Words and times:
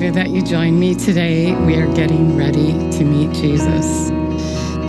excited 0.00 0.14
that 0.14 0.30
you 0.30 0.40
joined 0.40 0.80
me 0.80 0.94
today. 0.94 1.54
We 1.66 1.74
are 1.76 1.92
getting 1.94 2.34
ready 2.34 2.72
to 2.96 3.04
meet 3.04 3.34
Jesus. 3.34 4.08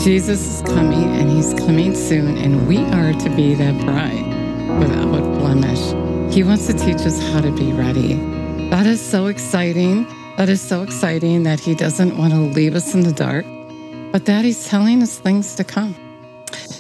Jesus 0.02 0.39
is 0.39 0.62
coming 0.62 1.04
and 1.04 1.30
he's 1.30 1.54
coming 1.54 1.94
soon, 1.94 2.38
and 2.38 2.66
we 2.66 2.77
are 2.77 3.12
to 3.12 3.30
be 3.36 3.54
that 3.55 3.77
bride 3.84 4.26
without 4.80 5.23
blemish. 5.39 6.34
He 6.34 6.44
wants 6.44 6.66
to 6.68 6.73
teach 6.73 7.02
us 7.05 7.21
how 7.30 7.41
to 7.41 7.52
be 7.52 7.73
ready. 7.73 8.13
That 8.70 8.85
is 8.85 9.02
so 9.02 9.26
exciting. 9.26 10.08
That 10.38 10.48
is 10.48 10.62
so 10.62 10.82
exciting 10.82 11.43
that 11.43 11.59
he 11.59 11.76
doesn't 11.76 12.18
want 12.18 12.32
to 12.32 12.40
leave 12.40 12.73
us 12.73 12.93
in 12.93 13.02
the 13.02 13.12
dark, 13.12 13.46
but 14.13 14.26
that 14.27 14.46
he's 14.46 14.66
telling 14.66 15.04
us 15.04 15.20
things 15.20 15.55
to 15.55 15.66
come. 15.66 15.93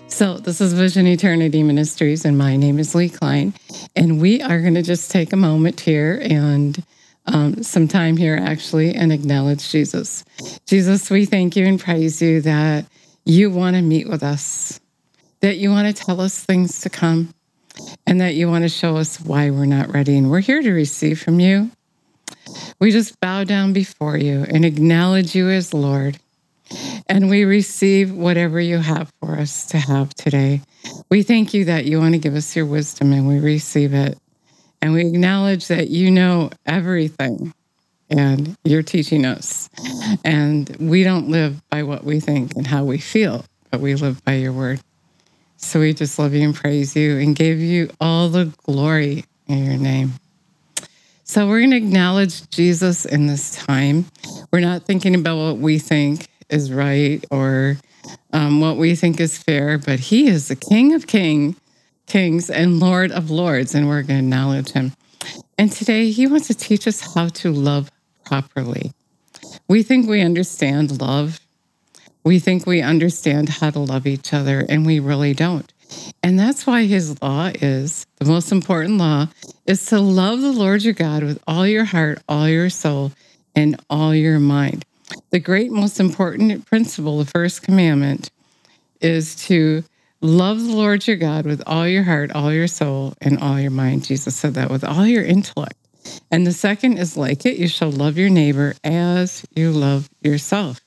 So, 0.07 0.37
this 0.37 0.61
is 0.61 0.71
Vision 0.71 1.05
Eternity 1.05 1.63
Ministries, 1.63 2.23
and 2.23 2.37
my 2.37 2.55
name 2.55 2.79
is 2.79 2.95
Lee 2.95 3.09
Klein. 3.09 3.53
And 3.93 4.21
we 4.21 4.41
are 4.41 4.61
going 4.61 4.75
to 4.75 4.81
just 4.81 5.11
take 5.11 5.33
a 5.33 5.37
moment 5.37 5.81
here 5.81 6.21
and 6.23 6.81
um, 7.25 7.63
some 7.63 7.87
time 7.87 8.17
here 8.17 8.35
actually 8.35 8.93
and 8.93 9.11
acknowledge 9.11 9.69
Jesus. 9.69 10.25
Jesus, 10.65 11.09
we 11.09 11.25
thank 11.25 11.55
you 11.55 11.65
and 11.65 11.79
praise 11.79 12.21
you 12.21 12.41
that 12.41 12.85
you 13.25 13.49
want 13.49 13.75
to 13.75 13.81
meet 13.81 14.09
with 14.09 14.23
us, 14.23 14.79
that 15.41 15.57
you 15.57 15.69
want 15.69 15.95
to 15.95 16.03
tell 16.03 16.19
us 16.19 16.43
things 16.43 16.81
to 16.81 16.89
come, 16.89 17.33
and 18.05 18.19
that 18.21 18.33
you 18.33 18.49
want 18.49 18.63
to 18.63 18.69
show 18.69 18.97
us 18.97 19.19
why 19.19 19.49
we're 19.49 19.65
not 19.65 19.93
ready. 19.93 20.17
And 20.17 20.29
we're 20.29 20.41
here 20.41 20.61
to 20.61 20.71
receive 20.71 21.21
from 21.21 21.39
you. 21.39 21.71
We 22.79 22.91
just 22.91 23.19
bow 23.19 23.43
down 23.43 23.73
before 23.73 24.17
you 24.17 24.45
and 24.49 24.65
acknowledge 24.65 25.35
you 25.35 25.49
as 25.49 25.73
Lord. 25.73 26.19
And 27.07 27.29
we 27.29 27.43
receive 27.43 28.13
whatever 28.13 28.59
you 28.59 28.77
have 28.77 29.11
for 29.19 29.37
us 29.37 29.67
to 29.67 29.77
have 29.77 30.13
today. 30.13 30.61
We 31.09 31.23
thank 31.23 31.53
you 31.53 31.65
that 31.65 31.85
you 31.85 31.99
want 31.99 32.13
to 32.13 32.19
give 32.19 32.35
us 32.35 32.55
your 32.55 32.65
wisdom 32.65 33.11
and 33.13 33.27
we 33.27 33.39
receive 33.39 33.93
it. 33.93 34.17
And 34.81 34.93
we 34.93 35.01
acknowledge 35.01 35.67
that 35.67 35.89
you 35.89 36.09
know 36.09 36.49
everything 36.65 37.53
and 38.09 38.57
you're 38.63 38.83
teaching 38.83 39.25
us. 39.25 39.69
And 40.25 40.75
we 40.79 41.03
don't 41.03 41.29
live 41.29 41.61
by 41.69 41.83
what 41.83 42.03
we 42.03 42.19
think 42.19 42.55
and 42.55 42.67
how 42.67 42.83
we 42.83 42.97
feel, 42.97 43.45
but 43.69 43.79
we 43.79 43.95
live 43.95 44.23
by 44.25 44.35
your 44.35 44.51
word. 44.51 44.81
So 45.57 45.79
we 45.79 45.93
just 45.93 46.17
love 46.17 46.33
you 46.33 46.43
and 46.43 46.55
praise 46.55 46.95
you 46.95 47.19
and 47.19 47.35
give 47.35 47.59
you 47.59 47.89
all 48.01 48.29
the 48.29 48.45
glory 48.63 49.25
in 49.47 49.63
your 49.63 49.77
name. 49.77 50.13
So 51.23 51.47
we're 51.47 51.59
going 51.59 51.71
to 51.71 51.77
acknowledge 51.77 52.49
Jesus 52.49 53.05
in 53.05 53.27
this 53.27 53.55
time. 53.55 54.05
We're 54.51 54.59
not 54.59 54.83
thinking 54.83 55.15
about 55.15 55.37
what 55.37 55.57
we 55.59 55.79
think 55.79 56.27
is 56.49 56.73
right 56.73 57.23
or 57.31 57.77
um, 58.33 58.59
what 58.59 58.77
we 58.77 58.95
think 58.95 59.21
is 59.21 59.37
fair, 59.37 59.77
but 59.77 59.99
he 59.99 60.27
is 60.27 60.49
the 60.49 60.55
King 60.55 60.93
of 60.93 61.07
Kings 61.07 61.55
kings 62.11 62.49
and 62.49 62.77
Lord 62.77 63.09
of 63.09 63.31
lords, 63.31 63.73
and 63.73 63.87
we're 63.87 64.01
going 64.01 64.19
to 64.19 64.25
acknowledge 64.25 64.71
him. 64.71 64.91
And 65.57 65.71
today 65.71 66.11
he 66.11 66.27
wants 66.27 66.47
to 66.47 66.53
teach 66.53 66.85
us 66.85 67.15
how 67.15 67.29
to 67.29 67.53
love 67.53 67.89
properly. 68.25 68.91
We 69.69 69.81
think 69.81 70.09
we 70.09 70.19
understand 70.19 70.99
love. 70.99 71.39
We 72.25 72.37
think 72.37 72.67
we 72.67 72.81
understand 72.81 73.47
how 73.47 73.69
to 73.69 73.79
love 73.79 74.05
each 74.05 74.33
other, 74.33 74.65
and 74.67 74.85
we 74.85 74.99
really 74.99 75.33
don't. 75.33 75.71
And 76.21 76.37
that's 76.37 76.67
why 76.67 76.83
his 76.83 77.21
law 77.21 77.51
is 77.55 78.05
the 78.17 78.25
most 78.25 78.51
important 78.51 78.97
law 78.97 79.27
is 79.65 79.85
to 79.85 80.01
love 80.01 80.41
the 80.41 80.51
Lord 80.51 80.83
your 80.83 80.93
God 80.93 81.23
with 81.23 81.41
all 81.47 81.65
your 81.65 81.85
heart, 81.85 82.21
all 82.27 82.49
your 82.49 82.69
soul, 82.69 83.13
and 83.55 83.79
all 83.89 84.13
your 84.13 84.39
mind. 84.39 84.83
The 85.29 85.39
great, 85.39 85.71
most 85.71 85.97
important 85.97 86.65
principle, 86.65 87.19
the 87.19 87.25
first 87.25 87.63
commandment, 87.63 88.31
is 88.99 89.35
to 89.47 89.85
Love 90.21 90.61
the 90.61 90.75
Lord 90.75 91.07
your 91.07 91.17
God 91.17 91.45
with 91.45 91.63
all 91.65 91.87
your 91.87 92.03
heart, 92.03 92.31
all 92.31 92.53
your 92.53 92.67
soul, 92.67 93.15
and 93.21 93.39
all 93.39 93.59
your 93.59 93.71
mind. 93.71 94.05
Jesus 94.05 94.35
said 94.35 94.53
that 94.53 94.69
with 94.69 94.83
all 94.83 95.07
your 95.07 95.23
intellect. 95.23 95.75
And 96.29 96.45
the 96.45 96.53
second 96.53 96.97
is 96.97 97.17
like 97.17 97.45
it 97.45 97.57
you 97.57 97.67
shall 97.67 97.91
love 97.91 98.17
your 98.17 98.29
neighbor 98.29 98.75
as 98.83 99.43
you 99.55 99.71
love 99.71 100.09
yourself. 100.21 100.79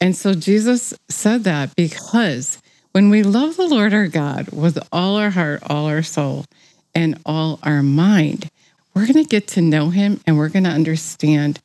And 0.00 0.16
so 0.16 0.34
Jesus 0.34 0.94
said 1.08 1.44
that 1.44 1.76
because 1.76 2.60
when 2.92 3.08
we 3.08 3.22
love 3.22 3.56
the 3.56 3.68
Lord 3.68 3.94
our 3.94 4.08
God 4.08 4.48
with 4.48 4.78
all 4.90 5.16
our 5.16 5.30
heart, 5.30 5.62
all 5.68 5.86
our 5.86 6.02
soul, 6.02 6.44
and 6.92 7.20
all 7.24 7.60
our 7.62 7.84
mind, 7.84 8.50
we're 8.94 9.06
going 9.06 9.22
to 9.22 9.30
get 9.30 9.46
to 9.48 9.60
know 9.60 9.90
him 9.90 10.20
and 10.26 10.36
we're 10.36 10.48
going 10.48 10.64
to 10.64 10.70
understand 10.70 11.60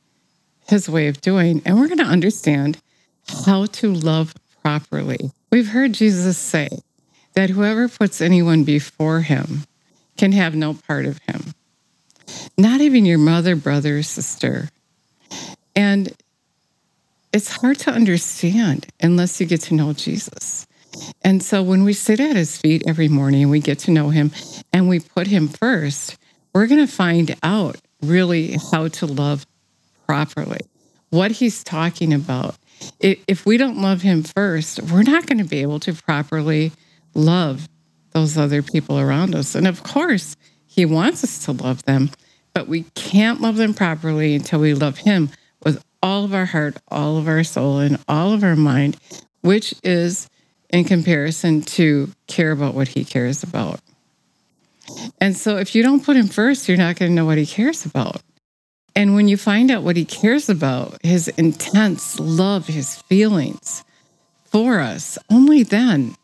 his 0.67 0.88
way 0.90 1.07
of 1.07 1.22
doing, 1.22 1.62
and 1.66 1.78
we're 1.78 1.88
going 1.88 2.00
to 2.00 2.03
understand 2.03 2.79
how 3.44 3.66
to 3.66 3.94
love 3.94 4.34
properly. 4.62 5.31
We've 5.56 5.70
heard 5.70 5.94
Jesus 5.94 6.38
say 6.38 6.68
that 7.34 7.50
whoever 7.50 7.88
puts 7.88 8.20
anyone 8.20 8.66
before 8.66 9.22
him 9.22 9.64
can 10.18 10.34
have 10.34 10.54
no 10.54 10.74
part 10.74 11.06
of 11.06 11.20
him, 11.20 11.54
not 12.58 12.82
even 12.82 13.06
your 13.06 13.20
mother, 13.20 13.56
brother, 13.56 14.04
sister. 14.04 14.68
And 15.74 16.12
it's 17.32 17.50
hard 17.50 17.80
to 17.80 17.92
understand 17.92 18.88
unless 19.02 19.40
you 19.40 19.46
get 19.46 19.62
to 19.62 19.76
know 19.76 19.94
Jesus. 19.94 20.68
And 21.22 21.42
so 21.42 21.64
when 21.64 21.86
we 21.86 21.94
sit 21.94 22.20
at 22.20 22.36
his 22.36 22.58
feet 22.58 22.84
every 22.86 23.08
morning 23.08 23.44
and 23.44 23.52
we 23.52 23.62
get 23.62 23.80
to 23.80 23.92
know 23.92 24.10
him 24.10 24.32
and 24.74 24.90
we 24.90 25.00
put 25.00 25.28
him 25.28 25.48
first, 25.48 26.18
we're 26.54 26.68
going 26.68 26.86
to 26.86 26.94
find 26.94 27.34
out 27.44 27.78
really 28.02 28.58
how 28.74 28.90
to 28.90 29.06
love 29.06 29.48
properly, 30.06 30.60
what 31.12 31.32
he's 31.32 31.64
talking 31.64 32.12
about, 32.12 32.58
if 33.00 33.46
we 33.46 33.58
don't 33.58 33.81
love 33.81 34.02
him 34.02 34.24
first, 34.24 34.81
we're 34.84 35.03
not 35.03 35.25
going 35.25 35.40
to 35.40 35.44
be 35.44 35.62
able 35.62 35.80
to 35.81 35.94
properly 35.94 36.72
love 37.13 37.68
those 38.12 38.38
other 38.38 38.62
people 38.62 39.00
around 39.00 39.36
us. 39.36 39.56
And 39.56 39.68
of 39.68 39.84
course, 39.84 40.36
he 40.66 40.85
wants 40.85 41.24
us 41.24 41.46
to 41.46 41.52
love 41.52 41.84
them, 41.84 42.09
but 42.53 42.68
we 42.68 42.84
can't 42.96 43.41
love 43.41 43.58
them 43.58 43.74
properly 43.74 44.35
until 44.35 44.59
we 44.59 44.74
love 44.74 45.00
him 45.00 45.30
with 45.64 45.84
all 46.02 46.24
of 46.24 46.34
our 46.34 46.46
heart, 46.46 46.78
all 46.90 47.18
of 47.18 47.28
our 47.28 47.44
soul, 47.44 47.80
and 47.80 47.97
all 48.08 48.34
of 48.34 48.44
our 48.44 48.56
mind, 48.56 48.97
which 49.41 49.74
is 49.84 50.30
in 50.69 50.84
comparison 50.84 51.62
to 51.62 52.09
care 52.28 52.52
about 52.52 52.74
what 52.74 52.90
he 52.90 53.06
cares 53.06 53.44
about. 53.44 53.80
And 55.19 55.35
so 55.35 55.58
if 55.58 55.74
you 55.74 55.84
don't 55.84 56.03
put 56.03 56.16
him 56.16 56.28
first, 56.28 56.68
you're 56.68 56.78
not 56.78 56.97
going 56.97 57.12
to 57.12 57.16
know 57.16 57.25
what 57.25 57.38
he 57.38 57.46
cares 57.46 57.85
about. 57.85 58.22
And 58.96 59.14
when 59.14 59.28
you 59.28 59.36
find 59.36 59.70
out 59.70 59.84
what 59.84 59.98
he 59.98 60.06
cares 60.06 60.50
about, 60.50 60.98
his 61.04 61.28
intense 61.30 62.20
love, 62.20 62.68
his 62.68 62.96
feelings 62.96 63.84
for 64.46 64.80
us, 64.80 65.18
only 65.30 65.64
then, 65.64 66.16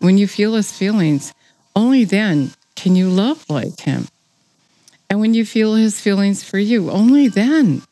when 0.00 0.18
you 0.18 0.28
feel 0.28 0.54
his 0.54 0.70
feelings, 0.70 1.32
only 1.74 2.04
then 2.04 2.52
can 2.76 2.94
you 2.94 3.08
love 3.08 3.44
like 3.48 3.80
him. 3.80 4.08
And 5.08 5.20
when 5.20 5.34
you 5.34 5.44
feel 5.44 5.74
his 5.74 6.00
feelings 6.00 6.44
for 6.44 6.58
you, 6.58 6.90
only 6.90 7.28
then 7.28 7.82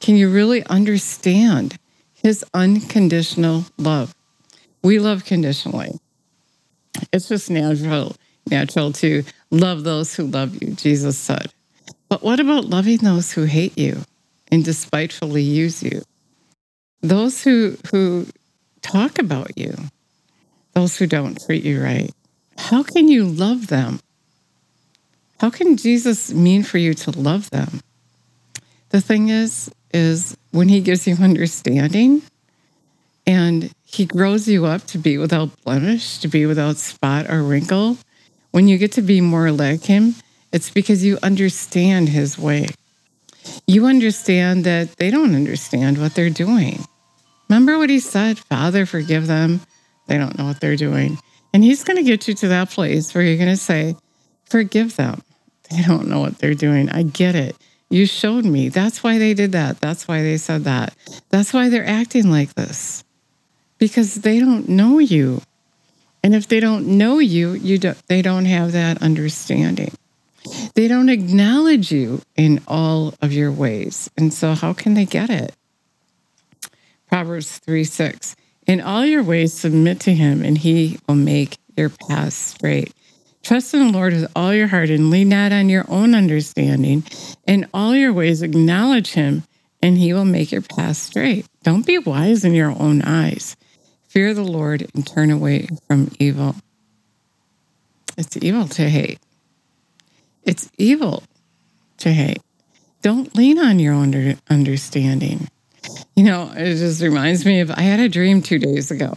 can 0.00 0.16
you 0.16 0.30
really 0.30 0.64
understand 0.66 1.78
his 2.14 2.44
unconditional 2.52 3.66
love. 3.78 4.14
We 4.82 4.98
love 4.98 5.24
conditionally. 5.24 5.98
It's 7.12 7.28
just 7.28 7.50
natural, 7.50 8.16
natural 8.50 8.92
to 8.94 9.24
love 9.50 9.84
those 9.84 10.14
who 10.14 10.24
love 10.24 10.62
you, 10.62 10.72
Jesus 10.72 11.16
said. 11.16 11.53
But 12.14 12.22
what 12.22 12.38
about 12.38 12.66
loving 12.66 12.98
those 12.98 13.32
who 13.32 13.42
hate 13.42 13.76
you 13.76 14.04
and 14.46 14.64
despitefully 14.64 15.42
use 15.42 15.82
you? 15.82 16.02
Those 17.02 17.42
who, 17.42 17.76
who 17.90 18.28
talk 18.82 19.18
about 19.18 19.58
you, 19.58 19.74
those 20.74 20.96
who 20.96 21.08
don't 21.08 21.44
treat 21.44 21.64
you 21.64 21.82
right. 21.82 22.12
How 22.56 22.84
can 22.84 23.08
you 23.08 23.24
love 23.24 23.66
them? 23.66 23.98
How 25.40 25.50
can 25.50 25.76
Jesus 25.76 26.32
mean 26.32 26.62
for 26.62 26.78
you 26.78 26.94
to 26.94 27.10
love 27.10 27.50
them? 27.50 27.80
The 28.90 29.00
thing 29.00 29.28
is, 29.28 29.68
is 29.92 30.36
when 30.52 30.68
he 30.68 30.80
gives 30.80 31.08
you 31.08 31.16
understanding 31.16 32.22
and 33.26 33.72
he 33.84 34.06
grows 34.06 34.46
you 34.46 34.66
up 34.66 34.86
to 34.86 34.98
be 34.98 35.18
without 35.18 35.50
blemish, 35.64 36.18
to 36.18 36.28
be 36.28 36.46
without 36.46 36.76
spot 36.76 37.28
or 37.28 37.42
wrinkle, 37.42 37.98
when 38.52 38.68
you 38.68 38.78
get 38.78 38.92
to 38.92 39.02
be 39.02 39.20
more 39.20 39.50
like 39.50 39.82
him, 39.86 40.14
it's 40.54 40.70
because 40.70 41.04
you 41.04 41.18
understand 41.20 42.08
his 42.08 42.38
way. 42.38 42.68
You 43.66 43.86
understand 43.86 44.62
that 44.64 44.96
they 44.98 45.10
don't 45.10 45.34
understand 45.34 45.98
what 45.98 46.14
they're 46.14 46.30
doing. 46.30 46.78
Remember 47.48 47.76
what 47.76 47.90
he 47.90 47.98
said 47.98 48.38
Father, 48.38 48.86
forgive 48.86 49.26
them. 49.26 49.60
They 50.06 50.16
don't 50.16 50.38
know 50.38 50.44
what 50.44 50.60
they're 50.60 50.76
doing. 50.76 51.18
And 51.52 51.64
he's 51.64 51.82
going 51.82 51.96
to 51.96 52.04
get 52.04 52.28
you 52.28 52.34
to 52.34 52.48
that 52.48 52.70
place 52.70 53.12
where 53.12 53.24
you're 53.24 53.36
going 53.36 53.48
to 53.48 53.56
say, 53.56 53.96
Forgive 54.44 54.94
them. 54.94 55.22
They 55.70 55.82
don't 55.82 56.06
know 56.08 56.20
what 56.20 56.38
they're 56.38 56.54
doing. 56.54 56.88
I 56.88 57.02
get 57.02 57.34
it. 57.34 57.56
You 57.90 58.06
showed 58.06 58.44
me. 58.44 58.68
That's 58.68 59.02
why 59.02 59.18
they 59.18 59.34
did 59.34 59.52
that. 59.52 59.80
That's 59.80 60.06
why 60.06 60.22
they 60.22 60.36
said 60.36 60.64
that. 60.64 60.94
That's 61.30 61.52
why 61.52 61.68
they're 61.68 61.86
acting 61.86 62.30
like 62.30 62.54
this 62.54 63.02
because 63.78 64.14
they 64.16 64.38
don't 64.38 64.68
know 64.68 65.00
you. 65.00 65.42
And 66.22 66.34
if 66.34 66.46
they 66.46 66.60
don't 66.60 66.86
know 66.96 67.18
you, 67.18 67.52
you 67.54 67.78
don't, 67.78 67.98
they 68.06 68.22
don't 68.22 68.44
have 68.44 68.72
that 68.72 69.02
understanding. 69.02 69.92
They 70.74 70.88
don't 70.88 71.08
acknowledge 71.08 71.90
you 71.90 72.22
in 72.36 72.62
all 72.66 73.14
of 73.22 73.32
your 73.32 73.52
ways. 73.52 74.10
And 74.16 74.32
so, 74.32 74.54
how 74.54 74.72
can 74.72 74.94
they 74.94 75.06
get 75.06 75.30
it? 75.30 75.54
Proverbs 77.08 77.58
3 77.58 77.84
6. 77.84 78.36
In 78.66 78.80
all 78.80 79.04
your 79.04 79.22
ways, 79.22 79.52
submit 79.52 80.00
to 80.00 80.14
him, 80.14 80.42
and 80.42 80.56
he 80.56 80.98
will 81.06 81.14
make 81.14 81.58
your 81.76 81.90
paths 81.90 82.34
straight. 82.34 82.92
Trust 83.42 83.74
in 83.74 83.86
the 83.86 83.92
Lord 83.92 84.14
with 84.14 84.30
all 84.34 84.54
your 84.54 84.68
heart 84.68 84.88
and 84.88 85.10
lean 85.10 85.28
not 85.28 85.52
on 85.52 85.68
your 85.68 85.84
own 85.88 86.14
understanding. 86.14 87.04
In 87.46 87.68
all 87.74 87.94
your 87.94 88.12
ways, 88.12 88.40
acknowledge 88.40 89.12
him, 89.12 89.44
and 89.82 89.98
he 89.98 90.14
will 90.14 90.24
make 90.24 90.50
your 90.50 90.62
path 90.62 90.96
straight. 90.96 91.46
Don't 91.62 91.86
be 91.86 91.98
wise 91.98 92.44
in 92.44 92.54
your 92.54 92.70
own 92.70 93.02
eyes. 93.02 93.54
Fear 94.08 94.32
the 94.32 94.44
Lord 94.44 94.88
and 94.94 95.06
turn 95.06 95.30
away 95.30 95.68
from 95.86 96.10
evil. 96.18 96.56
It's 98.16 98.36
evil 98.38 98.66
to 98.68 98.88
hate. 98.88 99.18
It's 100.44 100.70
evil 100.78 101.22
to 101.98 102.12
hate. 102.12 102.42
Don't 103.02 103.34
lean 103.36 103.58
on 103.58 103.78
your 103.78 103.94
understanding. 104.48 105.48
You 106.16 106.24
know, 106.24 106.52
it 106.56 106.76
just 106.76 107.02
reminds 107.02 107.44
me 107.44 107.60
of 107.60 107.70
I 107.70 107.82
had 107.82 108.00
a 108.00 108.08
dream 108.08 108.40
two 108.40 108.58
days 108.58 108.90
ago. 108.90 109.14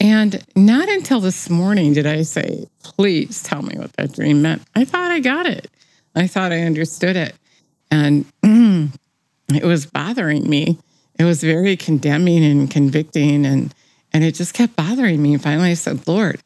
And 0.00 0.44
not 0.54 0.88
until 0.88 1.20
this 1.20 1.50
morning 1.50 1.92
did 1.92 2.06
I 2.06 2.22
say, 2.22 2.66
please 2.82 3.42
tell 3.42 3.62
me 3.62 3.76
what 3.76 3.92
that 3.94 4.12
dream 4.12 4.42
meant. 4.42 4.62
I 4.74 4.84
thought 4.84 5.10
I 5.10 5.18
got 5.20 5.46
it. 5.46 5.68
I 6.14 6.26
thought 6.26 6.52
I 6.52 6.60
understood 6.60 7.16
it. 7.16 7.34
And 7.90 8.24
mm, 8.42 8.94
it 9.52 9.64
was 9.64 9.86
bothering 9.86 10.48
me. 10.48 10.78
It 11.18 11.24
was 11.24 11.42
very 11.42 11.76
condemning 11.76 12.44
and 12.44 12.70
convicting. 12.70 13.44
And, 13.44 13.74
and 14.12 14.22
it 14.22 14.36
just 14.36 14.54
kept 14.54 14.76
bothering 14.76 15.20
me. 15.20 15.34
And 15.34 15.42
finally, 15.42 15.70
I 15.70 15.74
said, 15.74 16.06
Lord, 16.06 16.40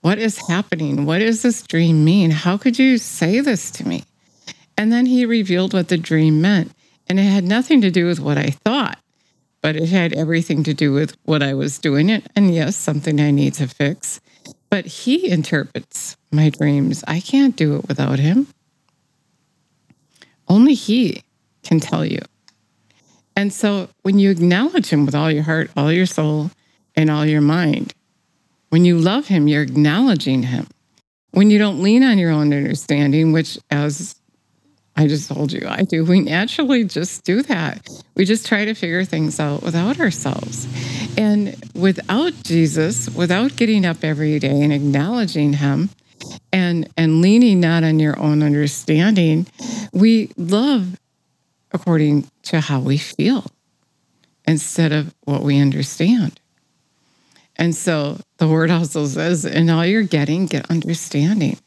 what 0.00 0.18
is 0.18 0.48
happening? 0.48 1.04
What 1.04 1.18
does 1.18 1.42
this 1.42 1.62
dream 1.62 2.04
mean? 2.04 2.30
How 2.30 2.56
could 2.56 2.78
you 2.78 2.98
say 2.98 3.40
this 3.40 3.70
to 3.72 3.86
me? 3.86 4.04
And 4.76 4.90
then 4.90 5.06
he 5.06 5.26
revealed 5.26 5.74
what 5.74 5.88
the 5.88 5.98
dream 5.98 6.40
meant. 6.40 6.72
And 7.08 7.18
it 7.18 7.24
had 7.24 7.44
nothing 7.44 7.80
to 7.82 7.90
do 7.90 8.06
with 8.06 8.20
what 8.20 8.38
I 8.38 8.50
thought, 8.50 8.98
but 9.62 9.76
it 9.76 9.88
had 9.88 10.12
everything 10.12 10.62
to 10.64 10.72
do 10.72 10.92
with 10.92 11.16
what 11.24 11.42
I 11.42 11.54
was 11.54 11.78
doing 11.78 12.08
it. 12.08 12.26
And 12.34 12.54
yes, 12.54 12.76
something 12.76 13.20
I 13.20 13.30
need 13.30 13.54
to 13.54 13.66
fix. 13.66 14.20
But 14.70 14.86
he 14.86 15.28
interprets 15.28 16.16
my 16.30 16.50
dreams. 16.50 17.04
I 17.06 17.20
can't 17.20 17.56
do 17.56 17.76
it 17.76 17.88
without 17.88 18.20
him. 18.20 18.46
Only 20.48 20.74
he 20.74 21.24
can 21.62 21.80
tell 21.80 22.04
you. 22.04 22.20
And 23.36 23.52
so 23.52 23.88
when 24.02 24.18
you 24.18 24.30
acknowledge 24.30 24.88
him 24.88 25.04
with 25.04 25.14
all 25.14 25.30
your 25.30 25.42
heart, 25.42 25.70
all 25.76 25.92
your 25.92 26.06
soul, 26.06 26.50
and 26.94 27.10
all 27.10 27.26
your 27.26 27.40
mind, 27.40 27.94
when 28.70 28.84
you 28.84 28.98
love 28.98 29.28
him, 29.28 29.46
you're 29.46 29.62
acknowledging 29.62 30.44
him. 30.44 30.66
When 31.32 31.50
you 31.50 31.58
don't 31.58 31.82
lean 31.82 32.02
on 32.02 32.18
your 32.18 32.30
own 32.30 32.52
understanding, 32.52 33.32
which, 33.32 33.58
as 33.70 34.16
I 34.96 35.06
just 35.06 35.28
told 35.28 35.52
you 35.52 35.66
I 35.68 35.82
do, 35.82 36.04
we 36.04 36.20
naturally 36.20 36.84
just 36.84 37.24
do 37.24 37.42
that. 37.42 37.88
We 38.16 38.24
just 38.24 38.46
try 38.46 38.64
to 38.64 38.74
figure 38.74 39.04
things 39.04 39.38
out 39.38 39.62
without 39.62 40.00
ourselves. 40.00 40.66
And 41.16 41.56
without 41.74 42.32
Jesus, 42.42 43.08
without 43.10 43.56
getting 43.56 43.84
up 43.84 44.02
every 44.02 44.38
day 44.38 44.62
and 44.62 44.72
acknowledging 44.72 45.54
him 45.54 45.90
and 46.52 46.88
and 46.96 47.22
leaning 47.22 47.60
not 47.60 47.84
on 47.84 47.98
your 47.98 48.18
own 48.18 48.42
understanding, 48.42 49.46
we 49.92 50.30
love 50.36 50.98
according 51.72 52.28
to 52.42 52.60
how 52.60 52.80
we 52.80 52.98
feel 52.98 53.46
instead 54.46 54.92
of 54.92 55.14
what 55.24 55.42
we 55.42 55.60
understand. 55.60 56.39
And 57.60 57.74
so 57.74 58.18
the 58.38 58.48
word 58.48 58.70
also 58.70 59.04
says, 59.04 59.44
in 59.44 59.68
all 59.68 59.84
you're 59.84 60.02
getting, 60.02 60.46
get 60.46 60.70
understanding. 60.70 61.58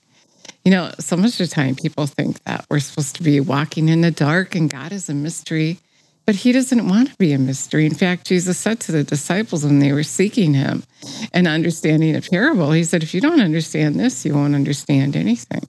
You 0.66 0.72
know, 0.72 0.92
so 0.98 1.16
much 1.16 1.40
of 1.40 1.48
the 1.50 1.54
time 1.54 1.76
people 1.76 2.08
think 2.08 2.44
that 2.46 2.66
we're 2.70 2.80
supposed 2.80 3.16
to 3.18 3.24
be 3.24 3.40
walking 3.40 3.90
in 3.90 4.02
the 4.02 4.10
dark 4.10 4.56
and 4.56 4.72
God 4.72 4.92
is 4.92 5.08
a 5.08 5.14
mystery, 5.14 5.78
but 6.26 6.36
he 6.36 6.52
doesn't 6.52 6.88
want 6.88 7.12
to 7.12 7.16
be 7.18 7.32
a 7.32 7.38
mystery. 7.38 7.86
In 7.86 7.94
fact, 7.94 8.26
Jesus 8.26 8.58
said 8.58 8.80
to 8.82 8.92
the 8.92 9.04
disciples 9.04 9.64
when 9.64 9.80
they 9.80 9.94
were 9.94 10.04
seeking 10.04 10.56
him 10.56 10.84
and 11.32 11.48
understanding 11.48 12.16
a 12.16 12.22
parable, 12.22 12.72
he 12.72 12.84
said, 12.84 13.04
if 13.04 13.14
you 13.14 13.22
don't 13.22 13.42
understand 13.42 14.00
this, 14.00 14.26
you 14.26 14.34
won't 14.34 14.56
understand 14.56 15.16
anything. 15.16 15.68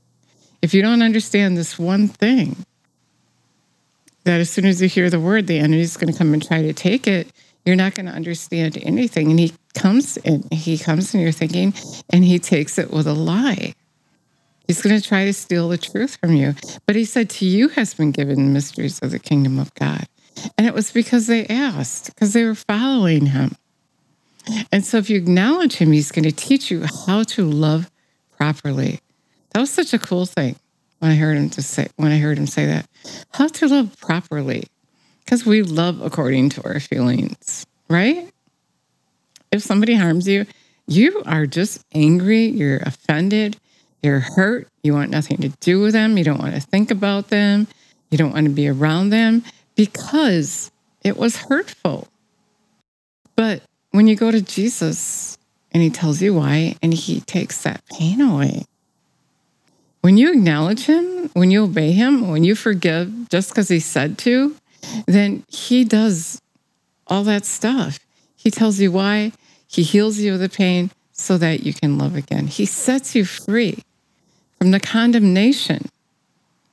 If 0.62 0.72
you 0.72 0.80
don't 0.80 1.02
understand 1.02 1.58
this 1.58 1.78
one 1.78 2.08
thing, 2.08 2.64
that 4.22 4.40
as 4.40 4.48
soon 4.48 4.64
as 4.64 4.80
you 4.80 4.88
hear 4.88 5.10
the 5.10 5.20
word, 5.20 5.48
the 5.48 5.58
enemy's 5.58 5.98
going 5.98 6.10
to 6.10 6.18
come 6.18 6.32
and 6.32 6.42
try 6.42 6.62
to 6.62 6.72
take 6.72 7.06
it, 7.06 7.28
you're 7.66 7.76
not 7.76 7.94
going 7.94 8.06
to 8.06 8.12
understand 8.12 8.78
anything. 8.82 9.30
And 9.30 9.38
he 9.38 9.52
comes 9.74 10.16
and 10.18 10.50
he 10.52 10.78
comes 10.78 11.14
in 11.14 11.20
your 11.20 11.32
thinking 11.32 11.74
and 12.10 12.24
he 12.24 12.38
takes 12.38 12.78
it 12.78 12.90
with 12.90 13.06
a 13.06 13.14
lie. 13.14 13.74
He's 14.66 14.80
going 14.80 14.98
to 14.98 15.06
try 15.06 15.24
to 15.26 15.32
steal 15.32 15.68
the 15.68 15.76
truth 15.76 16.16
from 16.16 16.32
you. 16.32 16.54
But 16.86 16.96
he 16.96 17.04
said, 17.04 17.28
To 17.30 17.44
you 17.44 17.68
has 17.68 17.94
been 17.94 18.12
given 18.12 18.52
mysteries 18.52 18.98
of 19.00 19.10
the 19.10 19.18
kingdom 19.18 19.58
of 19.58 19.74
God. 19.74 20.06
And 20.56 20.66
it 20.66 20.74
was 20.74 20.90
because 20.90 21.26
they 21.26 21.46
asked, 21.46 22.06
because 22.06 22.32
they 22.32 22.44
were 22.44 22.54
following 22.54 23.26
him. 23.26 23.56
And 24.72 24.84
so 24.84 24.98
if 24.98 25.08
you 25.08 25.16
acknowledge 25.16 25.74
him, 25.76 25.92
he's 25.92 26.12
going 26.12 26.24
to 26.24 26.32
teach 26.32 26.70
you 26.70 26.84
how 27.06 27.22
to 27.24 27.44
love 27.44 27.90
properly. 28.36 29.00
That 29.52 29.60
was 29.60 29.70
such 29.70 29.92
a 29.92 29.98
cool 29.98 30.26
thing 30.26 30.56
when 30.98 31.10
I 31.10 31.14
heard 31.14 31.36
him 31.36 31.50
to 31.50 31.62
say 31.62 31.88
when 31.96 32.12
I 32.12 32.18
heard 32.18 32.38
him 32.38 32.46
say 32.46 32.66
that. 32.66 32.88
How 33.32 33.48
to 33.48 33.68
love 33.68 33.96
properly 34.00 34.64
because 35.24 35.46
we 35.46 35.62
love 35.62 36.00
according 36.02 36.50
to 36.50 36.64
our 36.64 36.80
feelings, 36.80 37.66
right? 37.88 38.30
If 39.54 39.62
somebody 39.62 39.94
harms 39.94 40.26
you, 40.26 40.46
you 40.88 41.22
are 41.26 41.46
just 41.46 41.80
angry, 41.94 42.46
you're 42.46 42.78
offended, 42.78 43.56
you're 44.02 44.18
hurt, 44.18 44.66
you 44.82 44.92
want 44.92 45.12
nothing 45.12 45.36
to 45.42 45.50
do 45.60 45.80
with 45.80 45.92
them, 45.92 46.18
you 46.18 46.24
don't 46.24 46.40
want 46.40 46.56
to 46.56 46.60
think 46.60 46.90
about 46.90 47.28
them, 47.28 47.68
you 48.10 48.18
don't 48.18 48.32
want 48.32 48.46
to 48.46 48.52
be 48.52 48.66
around 48.66 49.10
them 49.10 49.44
because 49.76 50.72
it 51.04 51.16
was 51.16 51.36
hurtful. 51.36 52.08
But 53.36 53.62
when 53.92 54.08
you 54.08 54.16
go 54.16 54.32
to 54.32 54.40
Jesus 54.40 55.38
and 55.70 55.84
he 55.84 55.88
tells 55.88 56.20
you 56.20 56.34
why 56.34 56.74
and 56.82 56.92
he 56.92 57.20
takes 57.20 57.62
that 57.62 57.80
pain 57.86 58.20
away, 58.20 58.64
when 60.00 60.16
you 60.16 60.32
acknowledge 60.32 60.86
him, 60.86 61.30
when 61.34 61.52
you 61.52 61.62
obey 61.62 61.92
him, 61.92 62.26
when 62.28 62.42
you 62.42 62.56
forgive 62.56 63.28
just 63.28 63.50
because 63.50 63.68
he 63.68 63.78
said 63.78 64.18
to, 64.18 64.56
then 65.06 65.44
he 65.46 65.84
does 65.84 66.40
all 67.06 67.22
that 67.22 67.46
stuff. 67.46 68.00
He 68.34 68.50
tells 68.50 68.80
you 68.80 68.90
why, 68.90 69.32
he 69.74 69.82
heals 69.82 70.18
you 70.18 70.34
of 70.34 70.38
the 70.38 70.48
pain 70.48 70.92
so 71.10 71.36
that 71.36 71.64
you 71.64 71.74
can 71.74 71.98
love 71.98 72.14
again. 72.14 72.46
He 72.46 72.64
sets 72.64 73.16
you 73.16 73.24
free 73.24 73.82
from 74.58 74.70
the 74.70 74.78
condemnation 74.78 75.88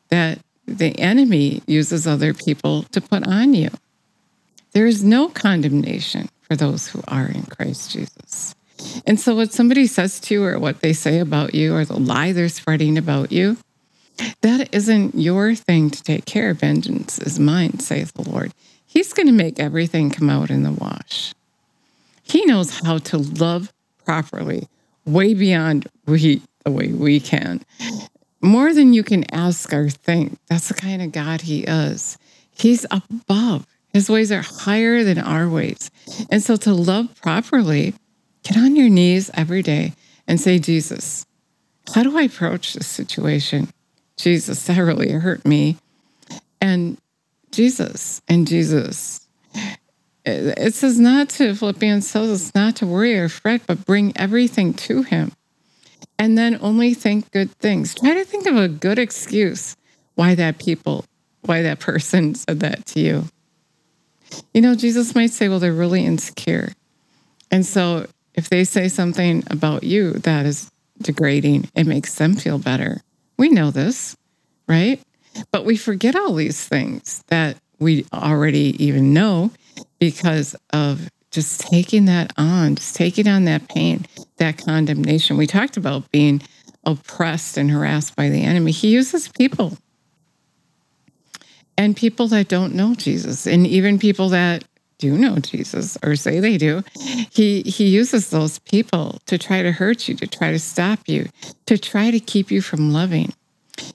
that 0.10 0.38
the 0.68 0.98
enemy 1.00 1.64
uses 1.66 2.06
other 2.06 2.32
people 2.32 2.84
to 2.84 3.02
put 3.02 3.26
on 3.28 3.56
you. 3.56 3.70
There 4.74 4.86
is 4.86 5.04
no 5.04 5.30
condemnation 5.30 6.30
for 6.42 6.56
those 6.56 6.90
who 6.90 7.02
are 7.08 7.26
in 7.26 7.42
Christ 7.44 7.92
Jesus. 7.92 8.54
And 9.08 9.20
so, 9.20 9.36
what 9.36 9.52
somebody 9.52 9.88
says 9.88 10.20
to 10.22 10.36
you, 10.36 10.44
or 10.44 10.60
what 10.60 10.82
they 10.82 10.94
say 10.94 11.18
about 11.18 11.56
you, 11.56 11.74
or 11.76 11.86
the 11.86 12.00
lie 12.00 12.34
they're 12.34 12.50
spreading 12.50 12.98
about 13.00 13.32
you, 13.32 13.58
that 14.42 14.74
isn't 14.74 15.16
your 15.16 15.56
thing 15.56 15.90
to 15.90 16.04
take 16.04 16.26
care 16.26 16.52
of. 16.52 16.60
Vengeance 16.60 17.18
is 17.18 17.40
mine, 17.40 17.80
saith 17.80 18.14
the 18.14 18.30
Lord. 18.30 18.54
He's 18.86 19.14
going 19.14 19.28
to 19.28 19.34
make 19.34 19.60
everything 19.60 20.12
come 20.12 20.30
out 20.30 20.52
in 20.52 20.64
the 20.64 20.72
wash. 20.72 21.34
He 22.24 22.46
knows 22.46 22.80
how 22.80 22.98
to 23.00 23.18
love 23.18 23.74
properly, 24.06 24.68
way 25.06 25.34
beyond 25.34 25.88
we 26.06 26.42
the 26.64 26.72
way 26.72 26.88
we 26.90 27.20
can. 27.20 27.64
More 28.42 28.74
than 28.74 28.94
you 28.94 29.04
can 29.04 29.24
ask 29.34 29.74
or 29.74 29.90
think. 29.90 30.38
That's 30.48 30.68
the 30.68 30.74
kind 30.74 31.02
of 31.02 31.12
God 31.12 31.42
he 31.42 31.64
is. 31.64 32.18
He's 32.52 32.86
above. 32.92 33.66
His 33.94 34.10
ways 34.10 34.32
are 34.32 34.42
higher 34.42 35.04
than 35.04 35.20
our 35.20 35.50
ways. 35.50 35.92
And 36.30 36.42
so 36.42 36.56
to 36.58 36.74
love 36.74 37.14
properly, 37.22 37.94
get 38.44 38.58
on 38.58 38.76
your 38.76 38.90
knees 38.90 39.30
every 39.34 39.62
day 39.62 39.94
and 40.28 40.40
say, 40.40 40.60
Jesus, 40.60 41.26
how 41.94 42.04
do 42.04 42.18
I 42.18 42.24
approach 42.24 42.74
this 42.74 42.88
situation? 42.88 43.70
Jesus, 44.18 44.66
that 44.66 44.78
really 44.78 45.12
hurt 45.12 45.46
me. 45.46 45.78
And 46.62 46.98
Jesus, 47.52 48.22
and 48.28 48.48
Jesus. 48.48 49.21
It 50.24 50.76
says 50.76 51.00
not 51.00 51.30
to, 51.30 51.56
Philippians 51.56 52.12
tells 52.12 52.30
us 52.30 52.54
not 52.54 52.76
to 52.78 52.86
worry 52.86 53.18
or 53.18 53.28
fret, 53.28 53.62
but 53.66 53.86
bring 53.86 54.14
everything 54.16 54.74
to 54.76 55.02
Him. 55.02 55.32
And 56.20 56.38
then 56.38 56.60
only 56.62 56.94
think 56.94 57.32
good 57.32 57.52
things. 57.58 57.96
Try 57.96 58.14
to 58.14 58.26
think 58.26 58.46
of 58.46 58.56
a 58.56 58.68
good 58.68 59.00
excuse 59.00 59.76
why 60.16 60.36
that 60.36 60.60
people, 60.60 61.06
why 61.42 61.64
that 61.64 61.80
person 61.80 62.36
said 62.36 62.60
that 62.60 62.86
to 62.88 63.00
you. 63.00 63.26
You 64.54 64.62
know, 64.62 64.76
Jesus 64.76 65.16
might 65.16 65.32
say, 65.32 65.50
well, 65.50 65.60
they're 65.60 65.74
really 65.74 66.06
insecure. 66.06 66.70
And 67.50 67.66
so 67.66 68.08
if 68.36 68.50
they 68.50 68.64
say 68.64 68.88
something 68.88 69.44
about 69.48 69.84
you 69.84 70.14
that 70.14 70.46
is 70.46 70.70
degrading, 71.02 71.70
it 71.76 71.86
makes 71.86 72.16
them 72.16 72.36
feel 72.36 72.60
better. 72.60 73.02
We 73.38 73.50
know 73.50 73.72
this, 73.72 74.16
right? 74.68 75.02
But 75.52 75.66
we 75.66 75.76
forget 75.76 76.16
all 76.16 76.36
these 76.36 76.66
things 76.66 77.24
that 77.28 77.58
we 77.80 78.06
already 78.14 78.76
even 78.84 79.14
know 79.14 79.52
because 80.02 80.56
of 80.74 81.12
just 81.30 81.62
taking 81.62 82.06
that 82.06 82.34
on, 82.36 82.76
just 82.76 82.96
taking 82.96 83.28
on 83.28 83.46
that 83.46 83.70
pain, 83.70 84.06
that 84.38 84.58
condemnation. 84.58 85.38
We 85.38 85.46
talked 85.46 85.78
about 85.78 86.10
being 86.12 86.42
oppressed 86.84 87.56
and 87.56 87.70
harassed 87.70 88.16
by 88.16 88.30
the 88.30 88.42
enemy. 88.42 88.72
He 88.72 88.90
uses 88.90 89.28
people 89.28 89.78
and 91.78 91.96
people 91.96 92.28
that 92.30 92.48
don't 92.48 92.74
know 92.74 92.96
Jesus, 92.96 93.46
and 93.46 93.66
even 93.68 94.00
people 94.00 94.30
that 94.30 94.66
do 94.98 95.18
know 95.18 95.38
Jesus 95.38 95.98
or 96.04 96.16
say 96.16 96.40
they 96.40 96.58
do, 96.58 96.84
he 97.32 97.62
he 97.62 97.88
uses 97.88 98.30
those 98.30 98.60
people 98.60 99.20
to 99.28 99.38
try 99.38 99.62
to 99.62 99.72
hurt 99.72 100.08
you, 100.08 100.16
to 100.16 100.28
try 100.28 100.52
to 100.52 100.60
stop 100.60 101.00
you, 101.08 101.28
to 101.68 101.78
try 101.78 102.12
to 102.12 102.20
keep 102.20 102.52
you 102.52 102.62
from 102.62 102.92
loving. 102.92 103.34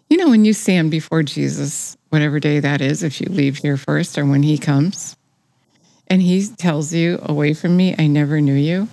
You 0.08 0.16
know, 0.16 0.30
when 0.30 0.44
you 0.44 0.52
stand 0.52 0.90
before 0.90 1.22
Jesus, 1.24 1.96
whatever 2.10 2.40
day 2.40 2.60
that 2.60 2.80
is, 2.80 3.02
if 3.02 3.20
you 3.20 3.28
leave 3.28 3.58
here 3.58 3.76
first 3.76 4.16
or 4.18 4.24
when 4.24 4.42
he 4.42 4.56
comes, 4.56 5.16
and 6.08 6.22
he 6.22 6.46
tells 6.46 6.92
you, 6.92 7.18
Away 7.22 7.54
from 7.54 7.76
me, 7.76 7.94
I 7.98 8.06
never 8.06 8.40
knew 8.40 8.54
you. 8.54 8.88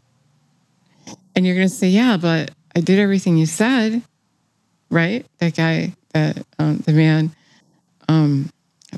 And 1.36 1.46
you're 1.46 1.56
going 1.56 1.68
to 1.68 1.74
say, 1.74 1.90
Yeah, 1.90 2.18
but 2.18 2.52
I 2.76 2.80
did 2.80 3.00
everything 3.00 3.38
you 3.38 3.46
said, 3.46 4.02
right? 4.90 5.26
That 5.40 5.56
guy, 5.56 5.94
that 6.14 6.46
um, 6.60 6.78
the 6.80 6.94
man, 6.94 7.36
um, 8.08 8.50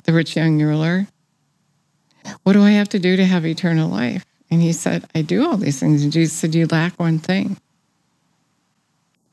the 0.03 0.13
rich 0.13 0.35
young 0.35 0.61
ruler. 0.61 1.07
What 2.43 2.53
do 2.53 2.63
I 2.63 2.71
have 2.71 2.89
to 2.89 2.99
do 2.99 3.15
to 3.17 3.25
have 3.25 3.45
eternal 3.45 3.89
life? 3.89 4.25
And 4.49 4.61
he 4.61 4.73
said, 4.73 5.05
I 5.13 5.21
do 5.21 5.45
all 5.45 5.57
these 5.57 5.79
things. 5.79 6.03
And 6.03 6.11
Jesus 6.11 6.37
said, 6.37 6.55
You 6.55 6.67
lack 6.67 6.99
one 6.99 7.19
thing. 7.19 7.57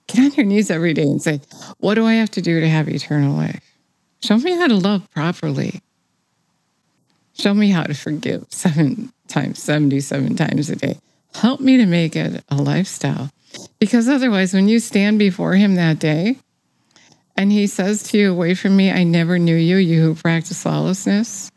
Get 0.09 0.19
on 0.19 0.33
your 0.33 0.47
knees 0.47 0.71
every 0.71 0.95
day 0.95 1.03
and 1.03 1.23
say, 1.23 1.41
What 1.79 1.95
do 1.95 2.07
I 2.07 2.15
have 2.15 2.31
to 2.33 2.43
do 2.43 2.61
to 2.61 2.69
have 2.69 2.89
eternal 2.89 3.35
life? 3.35 3.63
Show 4.23 4.39
me 4.39 4.57
how 4.57 4.69
to 4.69 4.75
love 4.75 5.11
properly. 5.11 5.81
Show 7.35 7.55
me 7.55 7.71
how 7.71 7.85
to 7.85 7.95
forgive 7.95 8.47
seven 8.51 9.13
times, 9.29 9.63
77 9.63 10.37
times 10.37 10.71
a 10.71 10.77
day. 10.77 10.99
Help 11.35 11.61
me 11.61 11.77
to 11.79 11.87
make 11.87 12.15
it 12.15 12.45
a 12.49 12.57
lifestyle. 12.57 13.31
Because 13.79 14.09
otherwise, 14.09 14.55
when 14.55 14.69
you 14.69 14.79
stand 14.79 15.19
before 15.19 15.55
Him 15.55 15.75
that 15.77 15.99
day 15.99 16.37
and 17.37 17.51
He 17.51 17.67
says 17.67 18.03
to 18.05 18.19
you, 18.19 18.31
Away 18.31 18.55
from 18.55 18.77
me, 18.77 18.91
I 18.91 19.05
never 19.05 19.39
knew 19.39 19.57
you, 19.57 19.77
you 19.77 20.03
who 20.03 20.15
practice 20.15 20.65
lawlessness, 20.65 21.51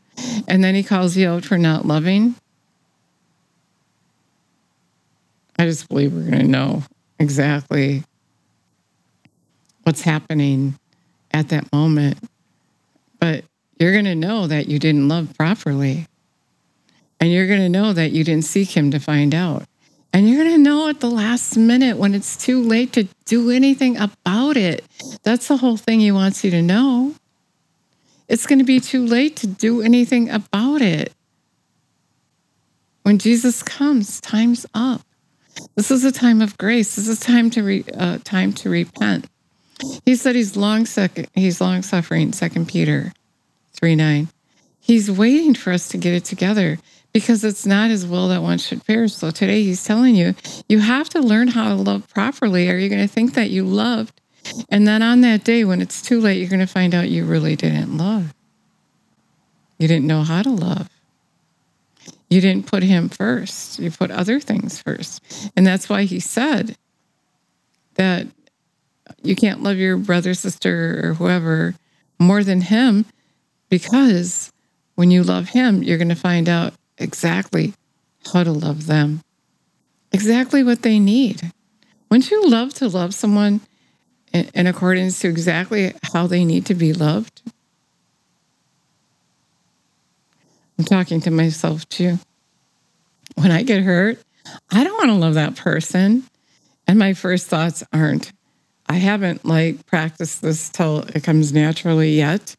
and 0.48 0.64
then 0.64 0.76
He 0.76 0.84
calls 0.84 1.18
you 1.18 1.30
out 1.30 1.46
for 1.46 1.58
not 1.58 1.86
loving, 1.86 2.36
I 5.58 5.66
just 5.66 5.88
believe 5.88 6.14
we're 6.14 6.30
going 6.30 6.42
to 6.42 6.48
know 6.48 6.84
exactly 7.18 8.04
what's 9.84 10.02
happening 10.02 10.78
at 11.32 11.50
that 11.50 11.72
moment. 11.72 12.18
But 13.20 13.46
you're 13.78 13.92
going 13.92 14.06
to 14.06 14.16
know 14.16 14.48
that 14.48 14.68
you 14.68 14.80
didn't 14.80 15.08
love 15.08 15.34
properly. 15.38 16.08
And 17.20 17.32
you're 17.32 17.48
going 17.48 17.60
to 17.60 17.70
know 17.70 17.94
that 17.94 18.12
you 18.12 18.24
didn't 18.24 18.46
seek 18.46 18.76
Him 18.76 18.92
to 18.92 19.00
find 19.00 19.34
out. 19.34 19.66
And 20.14 20.30
you're 20.30 20.44
going 20.44 20.56
to 20.56 20.62
know 20.62 20.88
at 20.88 21.02
the 21.02 21.10
last 21.10 21.58
minute 21.58 21.98
when 21.98 22.14
it's 22.14 22.38
too 22.38 22.62
late 22.62 22.94
to 22.94 23.08
do 23.26 23.52
anything 23.52 23.98
about 23.98 24.56
it. 24.56 24.86
That's 25.24 25.48
the 25.48 25.58
whole 25.58 25.78
thing 25.78 26.00
He 26.00 26.12
wants 26.12 26.44
you 26.44 26.52
to 26.52 26.62
know. 26.62 27.16
It's 28.28 28.46
going 28.46 28.60
to 28.60 28.66
be 28.66 28.80
too 28.80 29.06
late 29.06 29.36
to 29.38 29.48
do 29.48 29.82
anything 29.82 30.30
about 30.30 30.82
it. 30.82 31.14
When 33.04 33.20
Jesus 33.20 33.62
comes, 33.62 34.20
time's 34.20 34.66
up. 34.74 35.02
This 35.76 35.92
is 35.92 36.04
a 36.04 36.12
time 36.12 36.42
of 36.42 36.58
grace. 36.58 36.96
This 36.96 37.08
is 37.08 37.20
time 37.20 37.50
to 37.52 37.64
re, 37.64 37.86
uh, 37.94 38.18
time 38.24 38.52
to 38.54 38.70
repent. 38.70 39.28
He 40.06 40.16
said 40.16 40.36
he's 40.36 40.56
long 40.56 40.88
he's 41.34 41.62
long 41.62 41.82
suffering. 41.82 42.34
Second 42.34 42.68
Peter 42.68 43.12
He's 44.80 45.12
waiting 45.12 45.54
for 45.54 45.74
us 45.74 45.90
to 45.90 45.98
get 45.98 46.14
it 46.14 46.26
together 46.26 46.80
because 47.14 47.44
it's 47.44 47.66
not 47.66 47.90
his 47.90 48.06
will 48.06 48.28
that 48.30 48.42
one 48.42 48.58
should 48.58 48.86
perish. 48.86 49.14
So 49.14 49.32
today 49.32 49.64
he's 49.64 49.84
telling 49.84 50.16
you 50.16 50.34
you 50.68 50.80
have 50.80 51.10
to 51.10 51.22
learn 51.22 51.50
how 51.50 51.70
to 51.70 51.76
love 51.76 52.08
properly. 52.10 52.70
Are 52.70 52.78
you 52.78 52.90
going 52.90 53.08
to 53.08 53.14
think 53.14 53.36
that 53.36 53.50
you 53.50 53.64
loved, 53.64 54.22
and 54.70 54.88
then 54.88 55.02
on 55.02 55.22
that 55.22 55.44
day 55.44 55.64
when 55.64 55.82
it's 55.82 56.02
too 56.02 56.20
late, 56.20 56.40
you're 56.40 56.50
going 56.50 56.60
to 56.60 56.68
find 56.68 56.94
out 56.94 57.10
you 57.10 57.26
really 57.26 57.56
didn't 57.56 57.98
love. 57.98 58.34
You 59.78 59.88
didn't 59.88 60.08
know 60.08 60.24
how 60.24 60.42
to 60.42 60.50
love. 60.50 60.90
You 62.30 62.42
didn't 62.42 62.68
put 62.68 62.84
him 62.84 63.10
first. 63.10 63.80
You 63.80 63.92
put 63.92 64.12
other 64.12 64.40
things 64.40 64.82
first. 64.82 65.52
And 65.56 65.66
that's 65.66 65.90
why 65.90 66.04
he 66.04 66.20
said 66.20 66.76
that 67.96 68.28
you 69.22 69.36
can't 69.36 69.64
love 69.64 69.78
your 69.78 69.98
brother, 69.98 70.34
sister, 70.34 71.02
or 71.04 71.14
whoever 71.14 71.76
more 72.20 72.44
than 72.44 72.62
him 72.62 73.06
because 73.70 74.52
when 74.96 75.12
you 75.12 75.24
love 75.24 75.50
him, 75.50 75.84
you're 75.84 75.98
going 75.98 76.10
to 76.10 76.16
find 76.16 76.48
out 76.48 76.74
exactly 76.98 77.74
how 78.34 78.44
to 78.44 78.52
love 78.52 78.88
them, 78.88 79.22
exactly 80.12 80.64
what 80.64 80.82
they 80.82 81.00
need. 81.00 81.52
Wouldn't 82.10 82.32
you 82.32 82.48
love 82.48 82.74
to 82.76 82.88
love 82.88 83.14
someone 83.14 83.62
in, 84.34 84.50
in 84.54 84.68
accordance 84.68 85.20
to 85.20 85.28
exactly 85.28 85.94
how 86.04 86.28
they 86.28 86.46
need 86.46 86.66
to 86.68 86.74
be 86.74 86.94
loved? 86.94 87.42
I'm 90.78 90.86
talking 90.86 91.22
to 91.22 91.32
myself 91.32 91.88
too. 91.90 92.20
When 93.36 93.52
I 93.52 93.64
get 93.64 93.84
hurt, 93.84 94.20
I 94.72 94.84
don't 94.84 94.98
want 94.98 95.10
to 95.10 95.16
love 95.16 95.34
that 95.36 95.56
person. 95.56 96.24
And 96.88 97.00
my 97.00 97.14
first 97.14 97.48
thoughts 97.48 97.84
aren't, 97.92 98.32
I 98.88 98.96
haven't 98.96 99.46
like 99.46 99.86
practiced 99.88 100.42
this 100.42 100.70
till 100.70 101.00
it 101.00 101.24
comes 101.24 101.52
naturally 101.52 102.16
yet. 102.16 102.56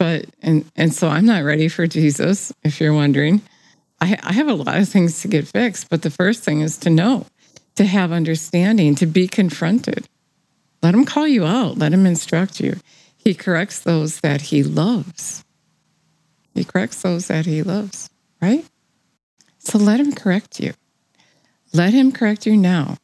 But 0.00 0.24
and 0.40 0.64
and 0.76 0.94
so 0.94 1.08
I'm 1.08 1.26
not 1.26 1.44
ready 1.44 1.68
for 1.68 1.86
Jesus, 1.86 2.54
if 2.64 2.80
you're 2.80 2.94
wondering. 2.94 3.42
I, 4.00 4.18
I 4.22 4.32
have 4.32 4.48
a 4.48 4.54
lot 4.54 4.78
of 4.78 4.88
things 4.88 5.20
to 5.20 5.28
get 5.28 5.46
fixed, 5.46 5.90
but 5.90 6.00
the 6.00 6.08
first 6.08 6.42
thing 6.42 6.62
is 6.62 6.78
to 6.78 6.88
know, 6.88 7.26
to 7.74 7.84
have 7.84 8.10
understanding, 8.10 8.94
to 8.94 9.04
be 9.04 9.28
confronted. 9.28 10.08
Let 10.82 10.94
him 10.94 11.04
call 11.04 11.28
you 11.28 11.44
out, 11.44 11.76
let 11.76 11.92
him 11.92 12.06
instruct 12.06 12.60
you. 12.60 12.76
He 13.14 13.34
corrects 13.34 13.80
those 13.80 14.20
that 14.20 14.40
he 14.40 14.62
loves. 14.62 15.44
He 16.54 16.64
corrects 16.64 17.02
those 17.02 17.26
that 17.26 17.44
he 17.44 17.62
loves, 17.62 18.08
right? 18.40 18.64
So 19.58 19.76
let 19.76 20.00
him 20.00 20.14
correct 20.14 20.60
you. 20.60 20.72
Let 21.74 21.92
him 21.92 22.10
correct 22.10 22.46
you 22.46 22.56
now. 22.56 22.96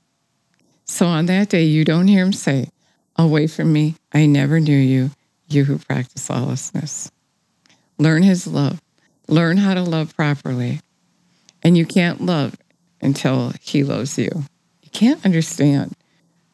So 0.86 1.04
on 1.04 1.26
that 1.26 1.50
day, 1.50 1.64
you 1.64 1.84
don't 1.84 2.08
hear 2.08 2.24
him 2.24 2.32
say, 2.32 2.70
Away 3.16 3.48
from 3.48 3.70
me, 3.70 3.96
I 4.14 4.24
never 4.24 4.60
knew 4.60 4.78
you, 4.78 5.10
you 5.48 5.64
who 5.64 5.78
practice 5.78 6.28
lawlessness. 6.28 7.10
Learn 7.98 8.22
his 8.22 8.46
love. 8.46 8.80
Learn 9.28 9.56
how 9.56 9.74
to 9.74 9.82
love 9.82 10.14
properly. 10.16 10.80
And 11.62 11.76
you 11.76 11.86
can't 11.86 12.20
love 12.20 12.56
until 13.00 13.52
he 13.60 13.82
loves 13.82 14.18
you. 14.18 14.30
You 14.82 14.90
can't 14.90 15.24
understand 15.24 15.94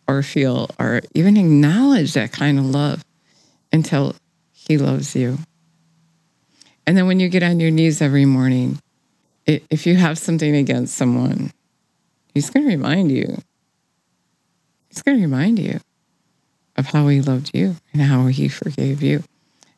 or 0.06 0.22
feel 0.22 0.70
or 0.78 1.02
even 1.14 1.37
acknowledge 1.37 2.14
that 2.14 2.32
kind 2.32 2.58
of 2.58 2.66
love 2.66 3.04
until 3.72 4.16
he 4.52 4.78
loves 4.78 5.14
you. 5.14 5.38
And 6.87 6.96
then 6.96 7.06
when 7.06 7.20
you 7.20 7.28
get 7.28 7.42
on 7.42 7.61
your 7.61 7.70
knees 7.70 8.02
every 8.02 8.25
morning, 8.25 8.78
if 9.46 9.87
you 9.87 9.96
have 9.96 10.18
something 10.18 10.54
against 10.54 10.96
someone, 10.96 11.52
he's 12.34 12.50
going 12.50 12.66
to 12.66 12.72
remind 12.72 13.11
you. 13.11 13.38
He's 14.88 15.02
going 15.02 15.16
to 15.18 15.22
remind 15.22 15.58
you 15.58 15.80
of 16.76 16.87
how 16.87 17.09
he 17.09 17.21
loved 17.21 17.50
you 17.55 17.76
and 17.93 18.02
how 18.02 18.26
he 18.26 18.49
forgave 18.49 19.02
you. 19.02 19.23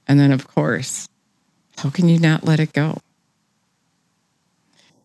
And 0.06 0.18
then, 0.20 0.32
of 0.32 0.46
course, 0.46 1.08
how 1.78 1.90
can 1.90 2.08
you 2.08 2.18
not 2.18 2.44
let 2.44 2.60
it 2.60 2.72
go? 2.72 2.98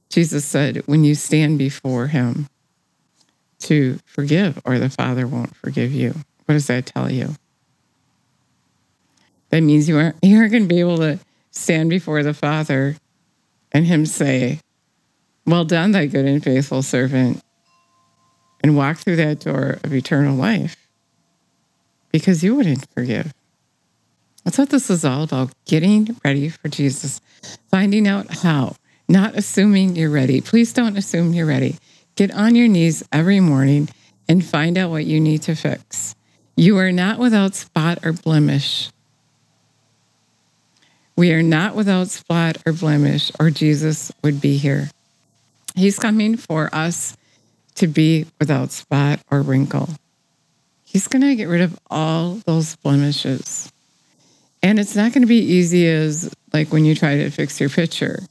Jesus 0.10 0.46
said, 0.46 0.84
when 0.88 1.04
you 1.04 1.16
stand 1.16 1.58
before 1.58 2.08
him 2.08 2.48
to 3.60 4.00
forgive, 4.06 4.60
or 4.66 4.80
the 4.80 4.90
Father 4.90 5.28
won't 5.28 5.56
forgive 5.56 5.92
you. 5.92 6.16
What 6.46 6.54
does 6.54 6.68
that 6.68 6.86
tell 6.86 7.12
you? 7.12 7.36
That 9.50 9.62
means 9.62 9.90
you 9.90 9.98
aren't, 9.98 10.16
you 10.24 10.38
aren't 10.38 10.52
going 10.52 10.64
to 10.64 10.70
be 10.70 10.80
able 10.80 10.98
to 10.98 11.20
stand 11.52 11.90
before 11.90 12.24
the 12.24 12.34
Father 12.34 12.96
and 13.72 13.86
him 13.86 14.06
say, 14.06 14.60
Well 15.46 15.66
done, 15.66 15.92
thy 15.92 16.06
good 16.06 16.26
and 16.26 16.44
faithful 16.44 16.82
servant, 16.82 17.44
and 18.64 18.78
walk 18.78 18.98
through 18.98 19.18
that 19.18 19.42
door 19.42 19.80
of 19.84 19.94
eternal 19.94 20.36
life 20.36 20.79
because 22.12 22.44
you 22.44 22.56
wouldn't 22.56 22.90
forgive. 22.92 23.34
That's 24.44 24.58
what 24.58 24.70
this 24.70 24.90
is 24.90 25.06
all 25.06 25.24
about 25.24 25.52
getting 25.66 26.16
ready 26.24 26.50
for 26.50 26.70
Jesus, 26.70 27.22
finding 27.70 28.08
out 28.08 28.34
how, 28.34 28.76
not 29.08 29.36
assuming 29.36 29.96
you're 29.96 30.10
ready. 30.10 30.42
Please 30.42 30.74
don't 30.74 30.98
assume 30.98 31.34
you're 31.34 31.46
ready. 31.46 31.78
Get 32.16 32.34
on 32.34 32.56
your 32.56 32.68
knees 32.68 33.04
every 33.12 33.40
morning 33.40 33.90
and 34.28 34.46
find 34.46 34.78
out 34.78 34.92
what 34.92 35.06
you 35.06 35.20
need 35.20 35.42
to 35.44 35.56
fix. 35.56 36.16
You 36.56 36.78
are 36.78 36.92
not 36.92 37.20
without 37.20 37.56
spot 37.56 38.00
or 38.04 38.14
blemish. 38.14 38.90
We 41.16 41.34
are 41.34 41.44
not 41.44 41.76
without 41.76 42.08
spot 42.08 42.58
or 42.66 42.72
blemish, 42.72 43.32
or 43.40 43.50
Jesus 43.50 44.12
would 44.24 44.40
be 44.40 44.58
here. 44.58 44.90
He's 45.76 46.00
coming 46.00 46.38
for 46.38 46.74
us 46.74 47.18
to 47.76 47.88
be 47.88 48.26
without 48.40 48.72
spot 48.72 49.20
or 49.30 49.42
wrinkle. 49.42 49.90
He's 50.90 51.08
going 51.08 51.22
to 51.22 51.36
get 51.36 51.48
rid 51.48 51.62
of 51.62 51.80
all 51.92 52.42
those 52.48 52.76
blemishes. 52.78 53.72
And 54.64 54.80
it's 54.80 54.96
not 54.96 55.14
going 55.14 55.22
to 55.22 55.28
be 55.28 55.38
easy 55.38 55.88
as 55.88 56.34
like 56.52 56.74
when 56.74 56.84
you 56.84 56.96
try 56.96 57.18
to 57.18 57.30
fix 57.30 57.60
your 57.60 57.70
picture. 57.70 58.24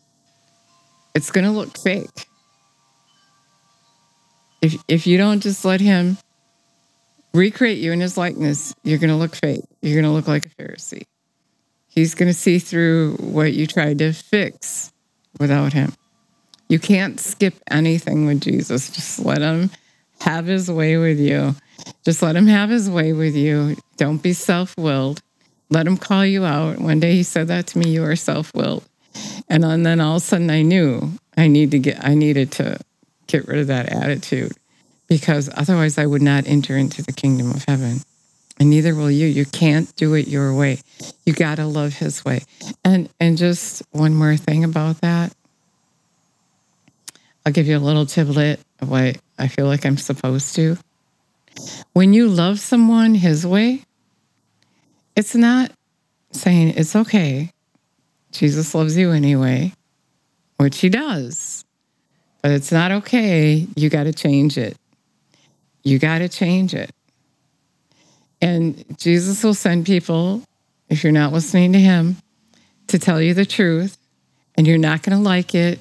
It's 1.14 1.30
going 1.30 1.44
to 1.44 1.52
look 1.52 1.78
fake. 1.78 2.26
If 4.60 4.74
if 4.88 5.06
you 5.06 5.18
don't 5.18 5.40
just 5.40 5.64
let 5.64 5.80
him 5.80 6.18
recreate 7.32 7.78
you 7.78 7.92
in 7.92 8.00
his 8.00 8.18
likeness, 8.18 8.74
you're 8.82 8.98
going 8.98 9.10
to 9.10 9.16
look 9.16 9.36
fake. 9.36 9.62
You're 9.80 9.94
going 9.94 10.10
to 10.10 10.10
look 10.10 10.26
like 10.26 10.46
a 10.46 10.48
Pharisee. 10.48 11.04
He's 11.86 12.16
going 12.16 12.26
to 12.26 12.34
see 12.34 12.58
through 12.58 13.18
what 13.20 13.52
you 13.52 13.68
tried 13.68 13.98
to 13.98 14.12
fix 14.12 14.92
without 15.38 15.74
him. 15.74 15.92
You 16.68 16.80
can't 16.80 17.20
skip 17.20 17.54
anything 17.70 18.26
with 18.26 18.40
Jesus. 18.40 18.90
Just 18.90 19.20
let 19.20 19.42
him 19.42 19.70
have 20.22 20.46
his 20.46 20.68
way 20.68 20.96
with 20.96 21.20
you. 21.20 21.54
Just 22.04 22.22
let 22.22 22.36
him 22.36 22.46
have 22.46 22.70
his 22.70 22.88
way 22.88 23.12
with 23.12 23.36
you. 23.36 23.76
Don't 23.96 24.22
be 24.22 24.32
self 24.32 24.76
willed. 24.76 25.20
Let 25.70 25.86
him 25.86 25.96
call 25.96 26.24
you 26.24 26.44
out. 26.44 26.78
One 26.78 27.00
day 27.00 27.12
he 27.12 27.22
said 27.22 27.48
that 27.48 27.66
to 27.68 27.78
me, 27.78 27.90
you 27.90 28.04
are 28.04 28.16
self 28.16 28.54
willed. 28.54 28.84
And 29.48 29.64
then 29.64 30.00
all 30.00 30.16
of 30.16 30.22
a 30.22 30.24
sudden 30.24 30.50
I 30.50 30.62
knew 30.62 31.12
I 31.36 31.48
need 31.48 31.70
to 31.72 31.78
get 31.78 32.04
I 32.04 32.14
needed 32.14 32.52
to 32.52 32.78
get 33.26 33.46
rid 33.46 33.58
of 33.58 33.66
that 33.66 33.90
attitude 33.92 34.52
because 35.08 35.50
otherwise 35.54 35.98
I 35.98 36.06
would 36.06 36.22
not 36.22 36.46
enter 36.46 36.76
into 36.76 37.02
the 37.02 37.12
kingdom 37.12 37.50
of 37.50 37.64
heaven. 37.66 38.00
And 38.60 38.70
neither 38.70 38.94
will 38.94 39.10
you. 39.10 39.26
You 39.26 39.44
can't 39.44 39.94
do 39.96 40.14
it 40.14 40.26
your 40.26 40.52
way. 40.54 40.80
You 41.24 41.32
got 41.32 41.56
to 41.56 41.66
love 41.66 41.94
his 41.94 42.24
way. 42.24 42.40
And 42.84 43.08
and 43.20 43.38
just 43.38 43.82
one 43.92 44.14
more 44.14 44.36
thing 44.36 44.64
about 44.64 45.00
that. 45.00 45.32
I'll 47.46 47.52
give 47.52 47.66
you 47.66 47.76
a 47.76 47.78
little 47.78 48.04
tidbit 48.04 48.60
of 48.80 48.90
what 48.90 49.18
I 49.38 49.48
feel 49.48 49.66
like 49.66 49.86
I'm 49.86 49.96
supposed 49.96 50.54
to. 50.56 50.76
When 51.92 52.12
you 52.12 52.28
love 52.28 52.60
someone 52.60 53.14
his 53.14 53.46
way, 53.46 53.82
it's 55.16 55.34
not 55.34 55.72
saying 56.32 56.74
it's 56.76 56.94
okay. 56.94 57.52
Jesus 58.32 58.74
loves 58.74 58.96
you 58.96 59.10
anyway, 59.10 59.72
which 60.58 60.78
he 60.78 60.88
does. 60.88 61.64
But 62.42 62.52
it's 62.52 62.70
not 62.70 62.92
okay. 62.92 63.66
You 63.74 63.88
got 63.90 64.04
to 64.04 64.12
change 64.12 64.56
it. 64.56 64.76
You 65.82 65.98
got 65.98 66.18
to 66.18 66.28
change 66.28 66.74
it. 66.74 66.90
And 68.40 68.84
Jesus 68.98 69.42
will 69.42 69.54
send 69.54 69.86
people, 69.86 70.42
if 70.88 71.02
you're 71.02 71.12
not 71.12 71.32
listening 71.32 71.72
to 71.72 71.80
him, 71.80 72.16
to 72.86 72.98
tell 72.98 73.20
you 73.20 73.34
the 73.34 73.44
truth, 73.44 73.98
and 74.56 74.66
you're 74.66 74.78
not 74.78 75.02
going 75.02 75.16
to 75.16 75.22
like 75.22 75.54
it, 75.54 75.80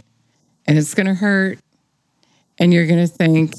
and 0.66 0.78
it's 0.78 0.94
going 0.94 1.08
to 1.08 1.14
hurt 1.14 1.60
and 2.60 2.74
you're 2.74 2.88
going 2.88 3.06
to 3.06 3.08
think 3.08 3.54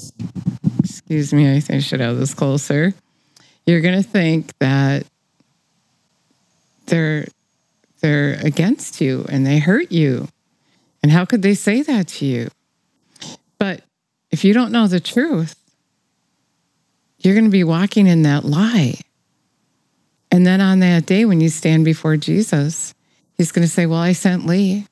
excuse 1.09 1.33
me 1.33 1.49
i 1.49 1.59
i 1.75 1.79
should 1.79 2.01
have 2.01 2.19
this 2.19 2.35
closer. 2.35 2.93
You're 3.65 3.81
going 3.81 3.99
to 3.99 4.07
think 4.07 4.55
that 4.59 5.07
they're 6.85 7.25
they're 7.99 8.33
against 8.45 9.01
you 9.01 9.25
and 9.27 9.43
they 9.43 9.57
hurt 9.57 9.91
you. 9.91 10.27
And 11.01 11.11
how 11.11 11.25
could 11.25 11.41
they 11.41 11.55
say 11.55 11.81
that 11.81 12.09
to 12.09 12.25
you? 12.25 12.49
But 13.57 13.81
if 14.29 14.43
you 14.43 14.53
don't 14.53 14.71
know 14.71 14.87
the 14.87 14.99
truth 14.99 15.55
you're 17.17 17.33
going 17.33 17.45
to 17.45 17.51
be 17.51 17.63
walking 17.63 18.05
in 18.05 18.21
that 18.21 18.45
lie. 18.45 18.93
And 20.31 20.45
then 20.45 20.61
on 20.61 20.79
that 20.79 21.07
day 21.07 21.25
when 21.25 21.41
you 21.41 21.49
stand 21.49 21.85
before 21.85 22.17
jesus 22.17 22.93
he's 23.35 23.51
going 23.51 23.65
to 23.65 23.73
say 23.73 23.87
well 23.87 23.99
i 23.99 24.13
sent 24.13 24.45
lee. 24.45 24.85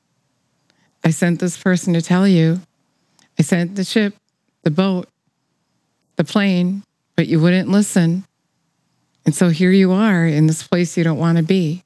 I 1.04 1.10
sent 1.10 1.38
this 1.38 1.56
person 1.56 1.94
to 1.94 2.02
tell 2.02 2.26
you. 2.26 2.60
I 3.38 3.42
sent 3.42 3.76
the 3.76 3.84
ship, 3.84 4.16
the 4.64 4.72
boat, 4.72 5.08
the 6.18 6.24
plane, 6.24 6.82
but 7.16 7.28
you 7.28 7.40
wouldn't 7.40 7.70
listen. 7.70 8.24
And 9.24 9.34
so 9.34 9.48
here 9.48 9.70
you 9.70 9.92
are 9.92 10.26
in 10.26 10.46
this 10.46 10.66
place 10.66 10.96
you 10.98 11.04
don't 11.04 11.18
want 11.18 11.38
to 11.38 11.44
be. 11.44 11.84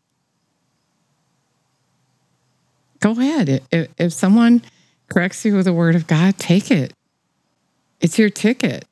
Go 2.99 3.12
ahead. 3.12 3.62
If, 3.71 3.89
if 3.99 4.12
someone 4.12 4.62
corrects 5.09 5.45
you 5.45 5.55
with 5.55 5.67
the 5.67 5.73
word 5.73 5.95
of 5.95 6.07
God, 6.07 6.39
take 6.39 6.71
it. 6.71 6.95
It's 8.01 8.19
your 8.19 8.31
ticket 8.31 8.87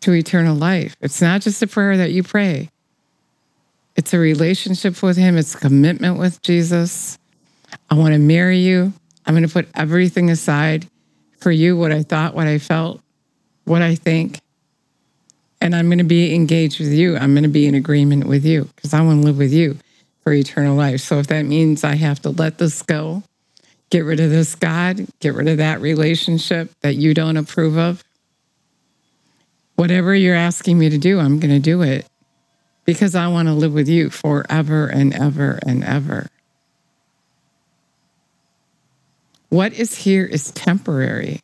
to 0.00 0.12
eternal 0.12 0.56
life. 0.56 0.96
It's 1.00 1.20
not 1.20 1.42
just 1.42 1.62
a 1.62 1.66
prayer 1.66 1.96
that 1.98 2.10
you 2.10 2.22
pray, 2.22 2.70
it's 3.94 4.14
a 4.14 4.18
relationship 4.18 5.02
with 5.02 5.16
Him, 5.16 5.36
it's 5.36 5.54
a 5.54 5.58
commitment 5.58 6.18
with 6.18 6.40
Jesus. 6.42 7.18
I 7.90 7.94
want 7.94 8.14
to 8.14 8.18
marry 8.18 8.58
you. 8.58 8.92
I'm 9.26 9.34
going 9.34 9.46
to 9.46 9.52
put 9.52 9.68
everything 9.74 10.30
aside 10.30 10.86
for 11.38 11.50
you, 11.50 11.76
what 11.76 11.92
I 11.92 12.02
thought, 12.02 12.34
what 12.34 12.46
I 12.46 12.58
felt, 12.58 13.02
what 13.64 13.82
I 13.82 13.94
think. 13.94 14.40
And 15.60 15.74
I'm 15.74 15.86
going 15.86 15.98
to 15.98 16.04
be 16.04 16.34
engaged 16.34 16.80
with 16.80 16.92
you. 16.92 17.16
I'm 17.16 17.34
going 17.34 17.44
to 17.44 17.48
be 17.48 17.66
in 17.66 17.74
agreement 17.74 18.26
with 18.26 18.44
you 18.44 18.64
because 18.74 18.92
I 18.92 19.00
want 19.00 19.20
to 19.20 19.26
live 19.26 19.38
with 19.38 19.52
you 19.52 19.78
for 20.22 20.32
eternal 20.32 20.76
life. 20.76 21.00
So 21.00 21.18
if 21.18 21.28
that 21.28 21.42
means 21.42 21.84
I 21.84 21.94
have 21.94 22.20
to 22.22 22.30
let 22.30 22.58
this 22.58 22.82
go, 22.82 23.22
get 23.90 24.00
rid 24.00 24.20
of 24.20 24.30
this 24.30 24.54
God, 24.54 25.06
get 25.20 25.34
rid 25.34 25.48
of 25.48 25.58
that 25.58 25.80
relationship 25.80 26.72
that 26.80 26.96
you 26.96 27.14
don't 27.14 27.36
approve 27.36 27.76
of, 27.78 28.02
whatever 29.76 30.14
you're 30.14 30.34
asking 30.34 30.78
me 30.78 30.88
to 30.90 30.98
do, 30.98 31.18
I'm 31.18 31.38
going 31.38 31.50
to 31.50 31.60
do 31.60 31.82
it 31.82 32.06
because 32.84 33.14
I 33.14 33.28
want 33.28 33.48
to 33.48 33.54
live 33.54 33.72
with 33.72 33.88
you 33.88 34.10
forever 34.10 34.86
and 34.86 35.14
ever 35.14 35.58
and 35.64 35.84
ever. 35.84 36.28
What 39.48 39.72
is 39.74 39.96
here 39.96 40.24
is 40.24 40.50
temporary. 40.52 41.40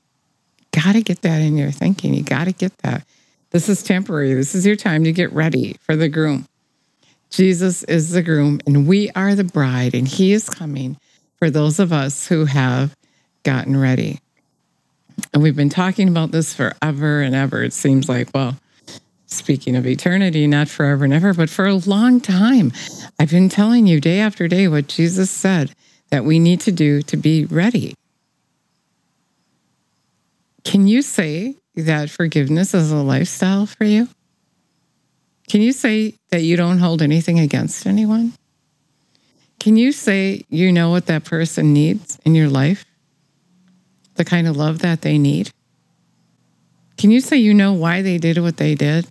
Got 0.73 0.93
to 0.93 1.03
get 1.03 1.23
that 1.23 1.41
in 1.41 1.57
your 1.57 1.71
thinking. 1.71 2.15
You 2.15 2.23
got 2.23 2.45
to 2.45 2.53
get 2.53 2.77
that. 2.79 3.07
This 3.51 3.69
is 3.69 3.83
temporary. 3.83 4.35
This 4.35 4.55
is 4.55 4.67
your 4.67 4.77
time 4.77 5.05
to 5.05 5.13
get 5.13 5.33
ready 5.33 5.77
for 5.81 5.97
the 5.97 6.09
groom. 6.09 6.47
Jesus 7.31 7.83
is 7.85 8.11
the 8.11 8.23
groom, 8.23 8.61
and 8.67 8.87
we 8.87 9.11
are 9.11 9.35
the 9.35 9.45
bride, 9.45 9.95
and 9.95 10.09
he 10.09 10.33
is 10.33 10.49
coming 10.49 10.97
for 11.39 11.51
those 11.51 11.79
of 11.79 11.93
us 11.93 12.27
who 12.27 12.47
have 12.47 12.97
gotten 13.43 13.77
ready. 13.79 14.21
And 15.33 15.43
we've 15.43 15.57
been 15.57 15.69
talking 15.69 16.09
about 16.09 16.31
this 16.31 16.55
forever 16.55 17.21
and 17.21 17.35
ever. 17.35 17.63
It 17.63 17.73
seems 17.73 18.09
like, 18.09 18.29
well, 18.35 18.57
speaking 19.27 19.77
of 19.77 19.87
eternity, 19.87 20.47
not 20.47 20.69
forever 20.69 21.05
and 21.05 21.13
ever, 21.13 21.35
but 21.35 21.51
for 21.51 21.67
a 21.67 21.75
long 21.75 22.21
time. 22.21 22.73
I've 23.19 23.31
been 23.31 23.49
telling 23.49 23.87
you 23.87 24.01
day 24.01 24.21
after 24.21 24.49
day 24.49 24.69
what 24.69 24.89
Jesus 24.89 25.31
said 25.31 25.75
that 26.11 26.25
we 26.25 26.39
need 26.39 26.61
to 26.61 26.73
do 26.73 27.03
to 27.03 27.17
be 27.17 27.45
ready. 27.45 27.95
Can 30.69 30.87
you 30.87 31.01
say 31.01 31.57
that 31.77 32.11
forgiveness 32.11 32.75
is 32.75 32.93
a 32.93 32.97
lifestyle 32.97 33.65
for 33.65 33.85
you? 33.85 34.07
Can 35.49 35.63
you 35.63 35.73
say 35.73 36.17
that 36.29 36.43
you 36.43 36.59
don't 36.59 36.77
hold 36.77 37.01
anything 37.01 37.39
against 37.39 37.87
anyone? 37.87 38.35
Can 39.59 39.79
you 39.79 39.93
say 39.93 40.43
you 40.51 40.71
know 40.71 40.91
what 40.91 41.07
that 41.07 41.25
person 41.25 41.73
needs 41.73 42.19
in 42.27 42.35
your 42.35 42.51
life? 42.51 42.85
The 44.17 44.27
kind 44.27 44.47
of 44.47 44.59
love 44.59 44.81
that 44.81 45.01
they 45.01 45.17
need? 45.17 45.53
Can 46.99 47.11
you 47.11 47.21
say 47.21 47.39
you 47.39 47.55
know 47.55 47.73
why 47.73 48.03
they 48.03 48.19
did 48.19 48.37
what 48.37 48.59
they 48.59 48.75
did? 48.75 49.09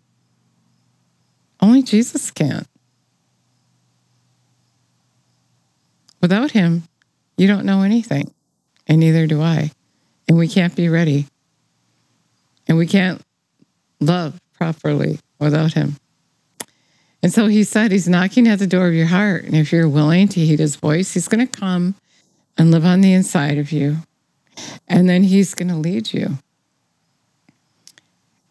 Only 1.59 1.81
Jesus 1.81 2.29
can. 2.29 2.67
Without 6.21 6.51
him, 6.51 6.83
you 7.35 7.47
don't 7.47 7.65
know 7.65 7.81
anything, 7.81 8.31
and 8.85 8.99
neither 8.99 9.25
do 9.25 9.41
I. 9.41 9.71
And 10.27 10.37
we 10.37 10.47
can't 10.47 10.75
be 10.75 10.87
ready. 10.87 11.25
And 12.67 12.77
we 12.77 12.87
can't 12.87 13.21
love 13.99 14.39
properly 14.53 15.19
without 15.39 15.73
him. 15.73 15.95
And 17.23 17.33
so 17.33 17.47
he 17.47 17.63
said, 17.63 17.91
He's 17.91 18.07
knocking 18.07 18.47
at 18.47 18.59
the 18.59 18.67
door 18.67 18.87
of 18.87 18.93
your 18.93 19.07
heart. 19.07 19.45
And 19.45 19.55
if 19.55 19.71
you're 19.71 19.89
willing 19.89 20.27
to 20.29 20.39
heed 20.39 20.59
his 20.59 20.75
voice, 20.75 21.13
he's 21.13 21.27
going 21.27 21.45
to 21.45 21.59
come 21.59 21.95
and 22.57 22.71
live 22.71 22.85
on 22.85 23.01
the 23.01 23.13
inside 23.13 23.57
of 23.57 23.71
you. 23.71 23.97
And 24.87 25.09
then 25.09 25.23
he's 25.23 25.53
going 25.53 25.69
to 25.69 25.75
lead 25.75 26.13
you. 26.13 26.37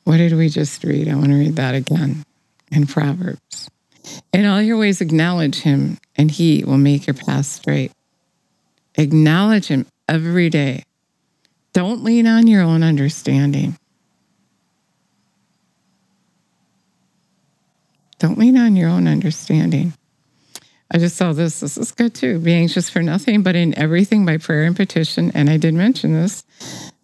What 0.05 0.19
did 0.19 0.35
we 0.35 0.49
just 0.49 0.85
read? 0.85 1.09
I 1.09 1.15
want 1.17 1.29
to 1.29 1.35
read 1.35 1.57
that 1.57 1.75
again 1.75 2.25
in 2.71 2.87
Proverbs. 2.87 3.69
In 4.33 4.47
all 4.47 4.63
your 4.63 4.77
ways, 4.77 5.01
acknowledge 5.01 5.61
him, 5.61 5.99
and 6.15 6.31
he 6.31 6.63
will 6.65 6.79
make 6.79 7.09
your 7.09 7.15
path 7.15 7.47
straight. 7.47 7.91
Acknowledge 8.95 9.67
him 9.67 9.87
every 10.09 10.49
day. 10.49 10.85
Don't 11.73 12.05
lean 12.05 12.27
on 12.29 12.47
your 12.47 12.63
own 12.63 12.85
understanding. 12.85 13.77
Don't 18.27 18.39
lean 18.39 18.59
on 18.59 18.75
your 18.75 18.89
own 18.89 19.07
understanding. 19.07 19.93
I 20.91 20.99
just 20.99 21.15
saw 21.15 21.33
this. 21.33 21.61
This 21.61 21.79
is 21.79 21.93
good 21.93 22.13
too. 22.13 22.41
Be 22.41 22.55
anxious 22.55 22.91
for 22.91 23.01
nothing, 23.01 23.45
but 23.45 23.55
in 23.55 23.79
everything 23.79 24.27
by 24.27 24.39
prayer 24.39 24.65
and 24.65 24.75
petition. 24.75 25.31
And 25.33 25.49
I 25.49 25.59
did 25.59 25.75
mention 25.75 26.13
this, 26.13 26.43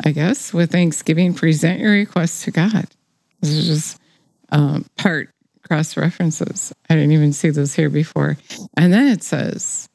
I 0.05 0.11
guess, 0.11 0.53
with 0.53 0.73
thanksgiving, 0.73 1.33
present 1.33 1.79
your 1.79 1.93
requests 1.93 2.43
to 2.43 2.51
God. 2.51 2.89
This 3.41 3.51
is 3.51 3.67
just 3.69 4.01
um, 4.51 4.85
part 4.99 5.31
cross 5.69 5.97
references. 5.97 6.73
I 6.91 6.97
didn't 6.97 7.13
even 7.13 7.33
see 7.33 7.51
those 7.51 7.73
here 7.73 7.89
before. 7.89 8.37
And 8.77 8.93
then 8.93 9.07
it 9.07 9.23
says 9.23 9.89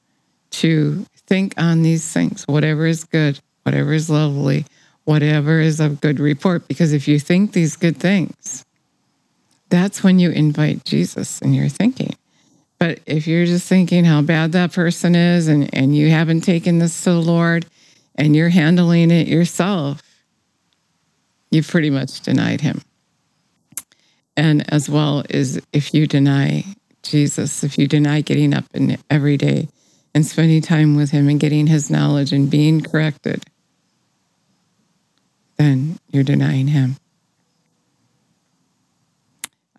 to 0.52 1.06
think 1.26 1.56
on 1.58 1.82
these 1.82 2.10
things, 2.10 2.46
whatever 2.48 2.86
is 2.86 3.04
good, 3.04 3.38
whatever 3.64 3.92
is 3.92 4.10
lovely, 4.10 4.66
whatever 5.04 5.60
is 5.60 5.82
of 5.82 6.00
good 6.00 6.22
report. 6.22 6.70
Because 6.70 6.94
if 6.94 7.06
you 7.06 7.20
think 7.20 7.52
these 7.52 7.76
good 7.76 7.98
things, 7.98 8.64
that's 9.70 10.04
when 10.04 10.20
you 10.20 10.32
invite 10.32 10.86
Jesus 10.86 11.42
in 11.42 11.54
your 11.54 11.70
thinking. 11.70 12.16
But 12.80 13.00
if 13.06 13.28
you're 13.28 13.46
just 13.46 13.68
thinking 13.68 14.06
how 14.06 14.22
bad 14.22 14.52
that 14.52 14.74
person 14.74 15.16
is 15.16 15.48
and, 15.48 15.74
and 15.74 15.96
you 15.96 16.10
haven't 16.12 16.42
taken 16.42 16.80
this 16.80 17.04
to 17.04 17.12
the 17.12 17.22
Lord 17.22 17.66
and 18.16 18.36
you're 18.36 18.50
handling 18.50 19.12
it 19.12 19.28
yourself, 19.28 20.02
you've 21.50 21.68
pretty 21.68 21.90
much 21.90 22.22
denied 22.22 22.62
him. 22.62 22.82
And 24.36 24.72
as 24.72 24.90
well 24.90 25.24
as 25.32 25.60
if 25.74 25.94
you 25.94 26.06
deny 26.06 26.64
Jesus, 27.02 27.64
if 27.64 27.78
you 27.78 27.88
deny 27.88 28.22
getting 28.22 28.54
up 28.54 28.66
in 28.74 28.98
every 29.10 29.38
day 29.38 29.70
and 30.14 30.26
spending 30.26 30.62
time 30.62 30.96
with 30.96 31.10
him 31.10 31.28
and 31.28 31.40
getting 31.40 31.68
his 31.68 31.90
knowledge 31.90 32.32
and 32.32 32.50
being 32.50 32.82
corrected, 32.82 33.44
then 35.58 35.98
you're 36.12 36.24
denying 36.24 36.68
him. 36.68 36.98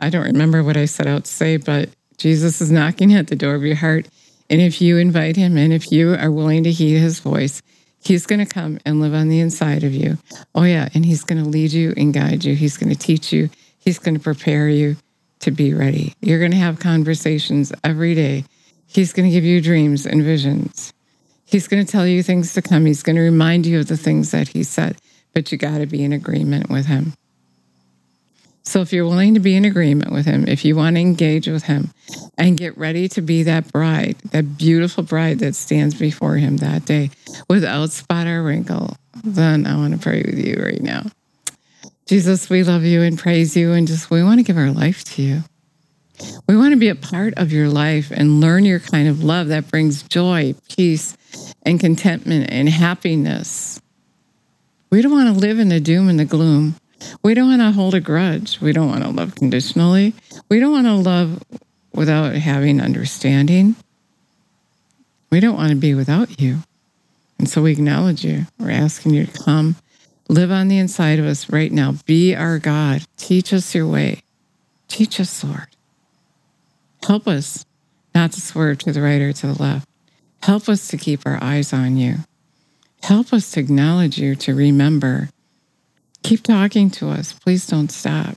I 0.01 0.11
don't 0.11 0.27
remember 0.27 0.63
what 0.63 0.77
I 0.77 0.85
set 0.85 1.07
out 1.07 1.25
to 1.25 1.31
say, 1.31 1.57
but 1.57 1.91
Jesus 2.17 2.61
is 2.61 2.71
knocking 2.71 3.15
at 3.15 3.29
the 3.29 3.37
door 3.37 3.55
of 3.55 3.63
your 3.63 3.77
heart. 3.77 4.09
And 4.51 4.61
if 4.61 4.81
you 4.81 4.99
invite 4.99 5.37
him 5.37 5.57
and 5.57 5.73
if 5.73 5.93
you 5.93 6.15
are 6.15 6.31
willing 6.31 6.65
to 6.65 6.73
heed 6.73 6.99
his 6.99 7.21
voice, 7.21 7.63
he's 8.03 8.27
going 8.27 8.45
to 8.45 8.47
come 8.47 8.79
and 8.85 9.01
live 9.01 9.15
on 9.15 9.29
the 9.29 9.41
inside 9.41 9.85
of 9.85 9.93
you. 9.93 10.19
Oh, 10.55 10.63
yeah. 10.63 10.89
And 10.95 11.05
he's 11.05 11.25
going 11.25 11.43
to 11.43 11.49
lead 11.49 11.73
you 11.73 11.93
and 11.97 12.15
guide 12.15 12.45
you. 12.45 12.55
He's 12.55 12.77
going 12.77 12.93
to 12.93 12.99
teach 12.99 13.33
you. 13.33 13.51
He's 13.79 13.99
going 13.99 14.15
to 14.15 14.21
prepare 14.21 14.69
you 14.69 14.97
to 15.41 15.51
be 15.51 15.75
ready. 15.75 16.15
You're 16.21 16.39
going 16.39 16.51
to 16.51 16.57
have 16.57 16.81
conversations 16.81 17.73
every 17.85 18.15
day. 18.15 18.45
He's 18.87 19.13
going 19.13 19.29
to 19.29 19.33
give 19.33 19.45
you 19.45 19.61
dreams 19.61 20.07
and 20.07 20.23
visions. 20.23 20.93
He's 21.45 21.69
going 21.69 21.85
to 21.85 21.91
tell 21.91 22.07
you 22.07 22.23
things 22.23 22.55
to 22.55 22.63
come. 22.63 22.87
He's 22.87 23.03
going 23.03 23.17
to 23.17 23.23
remind 23.23 23.67
you 23.67 23.81
of 23.81 23.89
the 23.89 23.97
things 23.97 24.31
that 24.33 24.49
he 24.49 24.63
said, 24.63 24.99
but 25.35 25.53
you 25.53 25.59
got 25.59 25.79
to 25.79 25.87
be 25.87 26.03
in 26.03 26.13
agreement 26.13 26.69
with 26.69 26.87
him. 26.87 27.15
So 28.69 28.83
if 28.83 28.93
you're 28.93 29.07
willing 29.07 29.33
to 29.33 29.41
be 29.41 29.57
in 29.57 29.65
agreement 29.65 30.13
with 30.13 30.27
him, 30.27 30.47
if 30.47 30.63
you 30.63 30.77
want 30.77 30.97
to 30.97 31.01
engage 31.01 31.49
with 31.49 31.63
him 31.63 31.91
and 32.37 32.55
get 32.55 32.77
ready 32.77 33.09
to 33.09 33.23
be 33.23 33.43
that 33.45 33.73
bride, 33.73 34.19
that 34.33 34.59
beautiful 34.59 35.03
bride 35.03 35.39
that 35.39 35.55
stands 35.55 35.95
before 35.95 36.37
him 36.37 36.59
that 36.59 36.85
day 36.85 37.09
without 37.49 37.93
spot 37.93 38.27
or 38.27 38.43
wrinkle, 38.43 38.95
then 39.25 39.67
I 39.67 39.75
want 39.75 39.95
to 39.95 39.99
pray 39.99 40.23
with 40.23 40.39
you 40.39 40.63
right 40.63 40.83
now. 40.83 41.05
Jesus, 42.05 42.51
we 42.51 42.63
love 42.63 42.85
you 42.85 43.01
and 43.01 43.19
praise 43.19 43.57
you 43.57 43.73
and 43.73 43.89
just 43.89 44.11
we 44.11 44.23
want 44.23 44.39
to 44.39 44.45
give 44.45 44.59
our 44.59 44.71
life 44.71 45.03
to 45.05 45.23
you. 45.23 45.45
We 46.47 46.55
want 46.55 46.73
to 46.73 46.79
be 46.79 46.91
a 46.91 46.95
part 46.95 47.33
of 47.39 47.51
your 47.51 47.71
life 47.71 48.11
and 48.11 48.39
learn 48.39 48.67
your 48.67 48.81
kind 48.81 49.09
of 49.09 49.25
love 49.25 49.49
that 49.49 49.71
brings 49.71 50.03
joy, 50.03 50.55
peace, 50.69 51.17
and 51.63 51.81
contentment 51.81 52.51
and 52.51 52.69
happiness. 52.69 53.81
We 54.91 55.01
don't 55.01 55.13
want 55.13 55.35
to 55.35 55.41
live 55.41 55.59
in 55.59 55.71
the 55.71 55.81
doom 55.81 56.11
and 56.11 56.21
the 56.21 56.27
gloom. 56.27 56.75
We 57.23 57.35
don't 57.35 57.49
want 57.49 57.61
to 57.63 57.73
hold 57.73 57.95
a 57.95 58.01
grudge. 58.01 58.61
We 58.61 58.73
don't 58.73 58.89
want 58.89 59.05
to 59.05 59.11
love 59.11 59.35
conditionally. 59.35 60.15
We 60.49 60.61
don't 60.61 60.73
want 60.73 60.87
to 60.87 60.95
love 60.95 61.43
without 61.93 62.35
having 62.35 62.81
understanding. 62.81 63.77
We 65.31 65.41
don't 65.41 65.57
want 65.57 65.71
to 65.71 65.77
be 65.77 65.95
without 65.95 66.41
you. 66.41 66.59
And 67.39 67.49
so 67.49 67.63
we 67.63 67.73
acknowledge 67.73 68.25
you. 68.25 68.47
We're 68.59 68.71
asking 68.71 69.15
you 69.15 69.27
to 69.27 69.43
come, 69.45 69.77
live 70.29 70.51
on 70.51 70.69
the 70.69 70.79
inside 70.79 71.19
of 71.19 71.27
us 71.27 71.51
right 71.51 71.71
now. 71.71 71.95
Be 72.07 72.35
our 72.35 72.59
God. 72.59 73.03
Teach 73.17 73.53
us 73.53 73.75
your 73.75 73.87
way. 73.87 74.23
Teach 74.89 75.21
us, 75.21 75.45
Lord. 75.45 75.69
Help 77.07 77.29
us 77.29 77.65
not 78.15 78.33
to 78.33 78.41
swerve 78.41 78.79
to 78.79 78.93
the 78.93 79.03
right 79.03 79.21
or 79.21 79.33
to 79.33 79.47
the 79.47 79.63
left. 79.63 79.89
Help 80.43 80.69
us 80.69 80.89
to 80.89 80.97
keep 80.97 81.21
our 81.27 81.39
eyes 81.43 81.73
on 81.73 81.97
you. 81.97 82.17
Help 83.03 83.33
us 83.33 83.51
to 83.53 83.61
acknowledge 83.61 84.19
you, 84.19 84.35
to 84.35 84.55
remember 84.55 85.29
Keep 86.23 86.43
talking 86.43 86.91
to 86.91 87.11
us. 87.11 87.33
Please 87.33 87.67
don't 87.67 87.91
stop. 87.91 88.37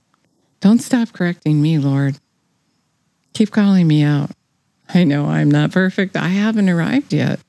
Don't 0.60 0.80
stop 0.80 1.12
correcting 1.14 1.62
me, 1.62 1.78
Lord. 1.78 2.20
Keep 3.34 3.52
calling 3.52 3.88
me 3.88 4.04
out. 4.04 4.32
I 4.94 5.04
know 5.04 5.28
I'm 5.28 5.50
not 5.50 5.72
perfect. 5.72 6.16
I 6.16 6.30
haven't 6.30 6.70
arrived 6.70 7.14
yet. 7.14 7.40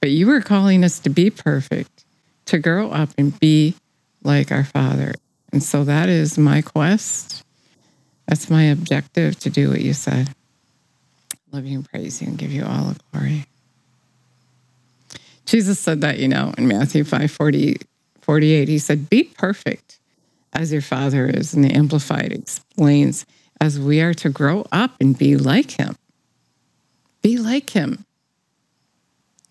But 0.00 0.10
you 0.10 0.30
are 0.30 0.40
calling 0.40 0.84
us 0.84 0.98
to 1.00 1.10
be 1.10 1.30
perfect, 1.30 2.04
to 2.46 2.58
grow 2.58 2.90
up 2.90 3.10
and 3.18 3.38
be 3.38 3.74
like 4.22 4.52
our 4.52 4.64
Father. 4.64 5.14
And 5.52 5.62
so 5.62 5.84
that 5.84 6.08
is 6.08 6.38
my 6.38 6.62
quest. 6.62 7.44
That's 8.26 8.50
my 8.50 8.64
objective 8.64 9.38
to 9.40 9.50
do 9.50 9.70
what 9.70 9.80
you 9.80 9.92
said. 9.92 10.30
Love 11.52 11.64
you 11.64 11.78
and 11.78 11.88
praise 11.88 12.20
you 12.20 12.28
and 12.28 12.38
give 12.38 12.52
you 12.52 12.64
all 12.64 12.88
the 12.88 13.00
glory. 13.12 13.46
Jesus 15.46 15.78
said 15.78 16.00
that, 16.00 16.18
you 16.18 16.28
know, 16.28 16.52
in 16.58 16.66
Matthew 16.66 17.04
5 17.04 17.30
40, 17.30 17.76
48, 18.26 18.66
he 18.66 18.80
said, 18.80 19.08
Be 19.08 19.22
perfect 19.22 20.00
as 20.52 20.72
your 20.72 20.82
Father 20.82 21.26
is. 21.26 21.54
And 21.54 21.64
the 21.64 21.72
Amplified 21.72 22.32
explains, 22.32 23.24
as 23.60 23.78
we 23.78 24.00
are 24.00 24.14
to 24.14 24.28
grow 24.28 24.66
up 24.72 24.96
and 25.00 25.16
be 25.16 25.36
like 25.36 25.70
him. 25.70 25.96
Be 27.22 27.38
like 27.38 27.70
him. 27.70 28.04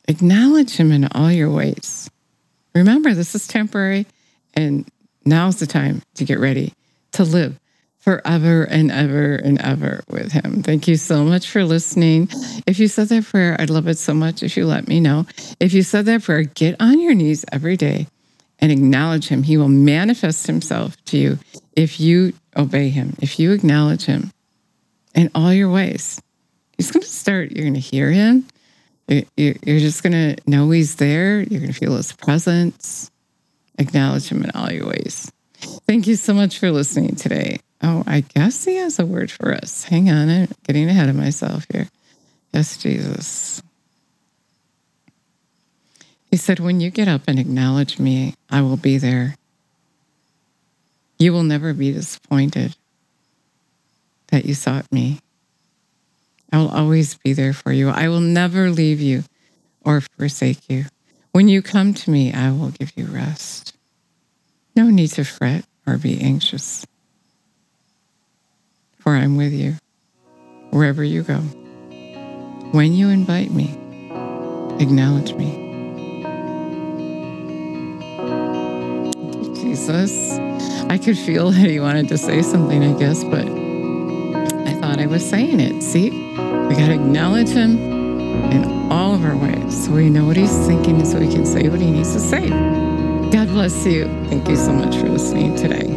Acknowledge 0.10 0.76
him 0.76 0.92
in 0.92 1.08
all 1.08 1.32
your 1.32 1.50
ways. 1.50 2.12
Remember, 2.76 3.14
this 3.14 3.34
is 3.34 3.48
temporary, 3.48 4.08
and 4.54 4.86
now's 5.24 5.56
the 5.56 5.66
time 5.66 6.02
to 6.16 6.26
get 6.26 6.38
ready 6.38 6.74
to 7.14 7.24
live 7.24 7.58
forever 7.98 8.64
and 8.66 8.92
ever 8.92 9.36
and 9.36 9.60
ever 9.62 10.04
with 10.10 10.34
him. 10.34 10.62
Thank 10.62 10.90
you 10.90 10.98
so 10.98 11.24
much 11.24 11.50
for 11.50 11.64
listening. 11.64 12.28
If 12.68 12.78
you 12.78 12.90
said 12.90 13.08
that 13.08 13.24
prayer, 13.24 13.56
I'd 13.58 13.70
love 13.70 13.88
it 13.88 13.98
so 13.98 14.14
much 14.14 14.44
if 14.44 14.58
you 14.58 14.68
let 14.68 14.90
me 14.90 15.00
know. 15.00 15.26
If 15.62 15.74
you 15.74 15.82
said 15.82 16.06
that 16.08 16.24
prayer, 16.24 16.44
get 16.44 16.76
on 16.82 17.00
your 17.00 17.14
knees 17.14 17.46
every 17.54 17.78
day 17.78 18.08
and 18.60 18.72
acknowledge 18.72 19.28
him, 19.28 19.44
he 19.44 19.58
will 19.58 19.68
manifest 19.68 20.48
himself 20.48 20.96
to 21.06 21.18
you 21.18 21.40
if 21.76 22.00
you 22.00 22.34
obey 22.56 22.90
him, 22.90 23.16
if 23.22 23.40
you 23.40 23.52
acknowledge 23.52 24.06
him 24.06 24.32
in 25.14 25.30
all 25.36 25.54
your 25.54 25.70
ways. 25.70 26.22
He's 26.78 26.92
going 26.92 27.04
to 27.04 27.10
start, 27.10 27.52
you're 27.52 27.66
going 27.66 27.74
to 27.74 27.80
hear 27.80 28.12
him. 28.12 28.46
You're 29.08 29.80
just 29.80 30.04
going 30.04 30.14
to 30.14 30.36
know 30.48 30.72
he's 30.72 30.96
there. 30.96 31.42
You're 31.42 31.60
going 31.60 31.72
to 31.72 31.80
feel 31.80 31.96
his 31.96 32.12
presence. 32.12 33.12
Acknowledge 33.78 34.30
him 34.30 34.44
in 34.44 34.52
all 34.52 34.72
your 34.72 34.88
ways. 34.88 35.32
Thank 35.88 36.08
you 36.08 36.16
so 36.16 36.34
much 36.34 36.60
for 36.60 36.72
listening 36.72 37.16
today. 37.16 37.60
Oh, 37.84 38.04
I 38.08 38.22
guess 38.22 38.66
he 38.66 38.76
has 38.78 39.00
a 39.00 39.06
word 39.06 39.30
for 39.30 39.54
us. 39.54 39.84
Hang 39.84 40.10
on, 40.10 40.30
I'm 40.30 40.48
getting 40.64 40.90
ahead 40.90 41.10
of 41.10 41.16
myself 41.16 41.66
here. 41.72 41.88
Yes, 42.54 42.78
Jesus. 42.78 43.62
He 46.36 46.38
said, 46.38 46.60
When 46.60 46.82
you 46.82 46.90
get 46.90 47.08
up 47.08 47.22
and 47.30 47.40
acknowledge 47.40 47.98
me, 47.98 48.34
I 48.50 48.60
will 48.60 48.76
be 48.76 48.98
there. 48.98 49.38
You 51.18 51.32
will 51.32 51.44
never 51.44 51.74
be 51.74 51.94
disappointed 51.94 52.76
that 54.34 54.44
you 54.44 54.54
sought 54.54 54.92
me. 54.92 55.22
I 56.52 56.58
will 56.58 56.68
always 56.68 57.16
be 57.16 57.32
there 57.32 57.54
for 57.54 57.72
you. 57.72 57.88
I 57.88 58.10
will 58.10 58.20
never 58.20 58.70
leave 58.70 59.00
you 59.00 59.24
or 59.86 60.02
forsake 60.02 60.70
you. 60.70 60.88
When 61.32 61.48
you 61.48 61.62
come 61.62 61.94
to 61.94 62.12
me, 62.12 62.34
I 62.34 62.52
will 62.52 62.72
give 62.72 62.92
you 62.98 63.06
rest. 63.06 63.74
No 64.76 64.90
need 64.90 65.12
to 65.12 65.24
fret 65.24 65.64
or 65.88 65.98
be 65.98 66.20
anxious, 66.20 66.86
for 69.00 69.14
I'm 69.14 69.38
with 69.38 69.54
you 69.54 69.76
wherever 70.72 71.02
you 71.02 71.24
go. 71.24 71.38
When 72.74 72.92
you 72.92 73.08
invite 73.08 73.52
me, 73.52 73.72
acknowledge 74.82 75.34
me. 75.36 75.65
Jesus. 79.86 80.40
I 80.90 80.98
could 80.98 81.18
feel 81.18 81.52
that 81.52 81.70
he 81.70 81.80
wanted 81.80 82.08
to 82.08 82.18
say 82.18 82.42
something, 82.42 82.84
I 82.84 82.98
guess, 82.98 83.24
but 83.24 83.46
I 83.46 84.74
thought 84.80 85.00
I 85.00 85.06
was 85.06 85.28
saying 85.28 85.60
it. 85.60 85.84
See, 85.84 86.10
we 86.10 86.76
got 86.76 86.88
to 86.88 86.94
acknowledge 86.94 87.50
him 87.50 87.78
in 88.52 88.92
all 88.92 89.14
of 89.14 89.24
our 89.24 89.38
ways 89.38 89.86
so 89.86 89.92
we 89.92 90.10
know 90.10 90.26
what 90.26 90.38
he's 90.38 90.56
thinking 90.66 90.96
and 90.96 91.08
so 91.08 91.20
we 91.20 91.28
can 91.28 91.46
say 91.46 91.70
what 91.70 91.82
he 91.82 91.92
needs 91.92 92.14
to 92.14 92.20
say. 92.20 92.50
God 92.50 93.48
bless 93.50 93.86
you. 93.86 94.06
Thank 94.28 94.48
you 94.48 94.56
so 94.56 94.74
much 94.74 94.96
for 94.96 95.08
listening 95.08 95.56
today. 95.56 95.95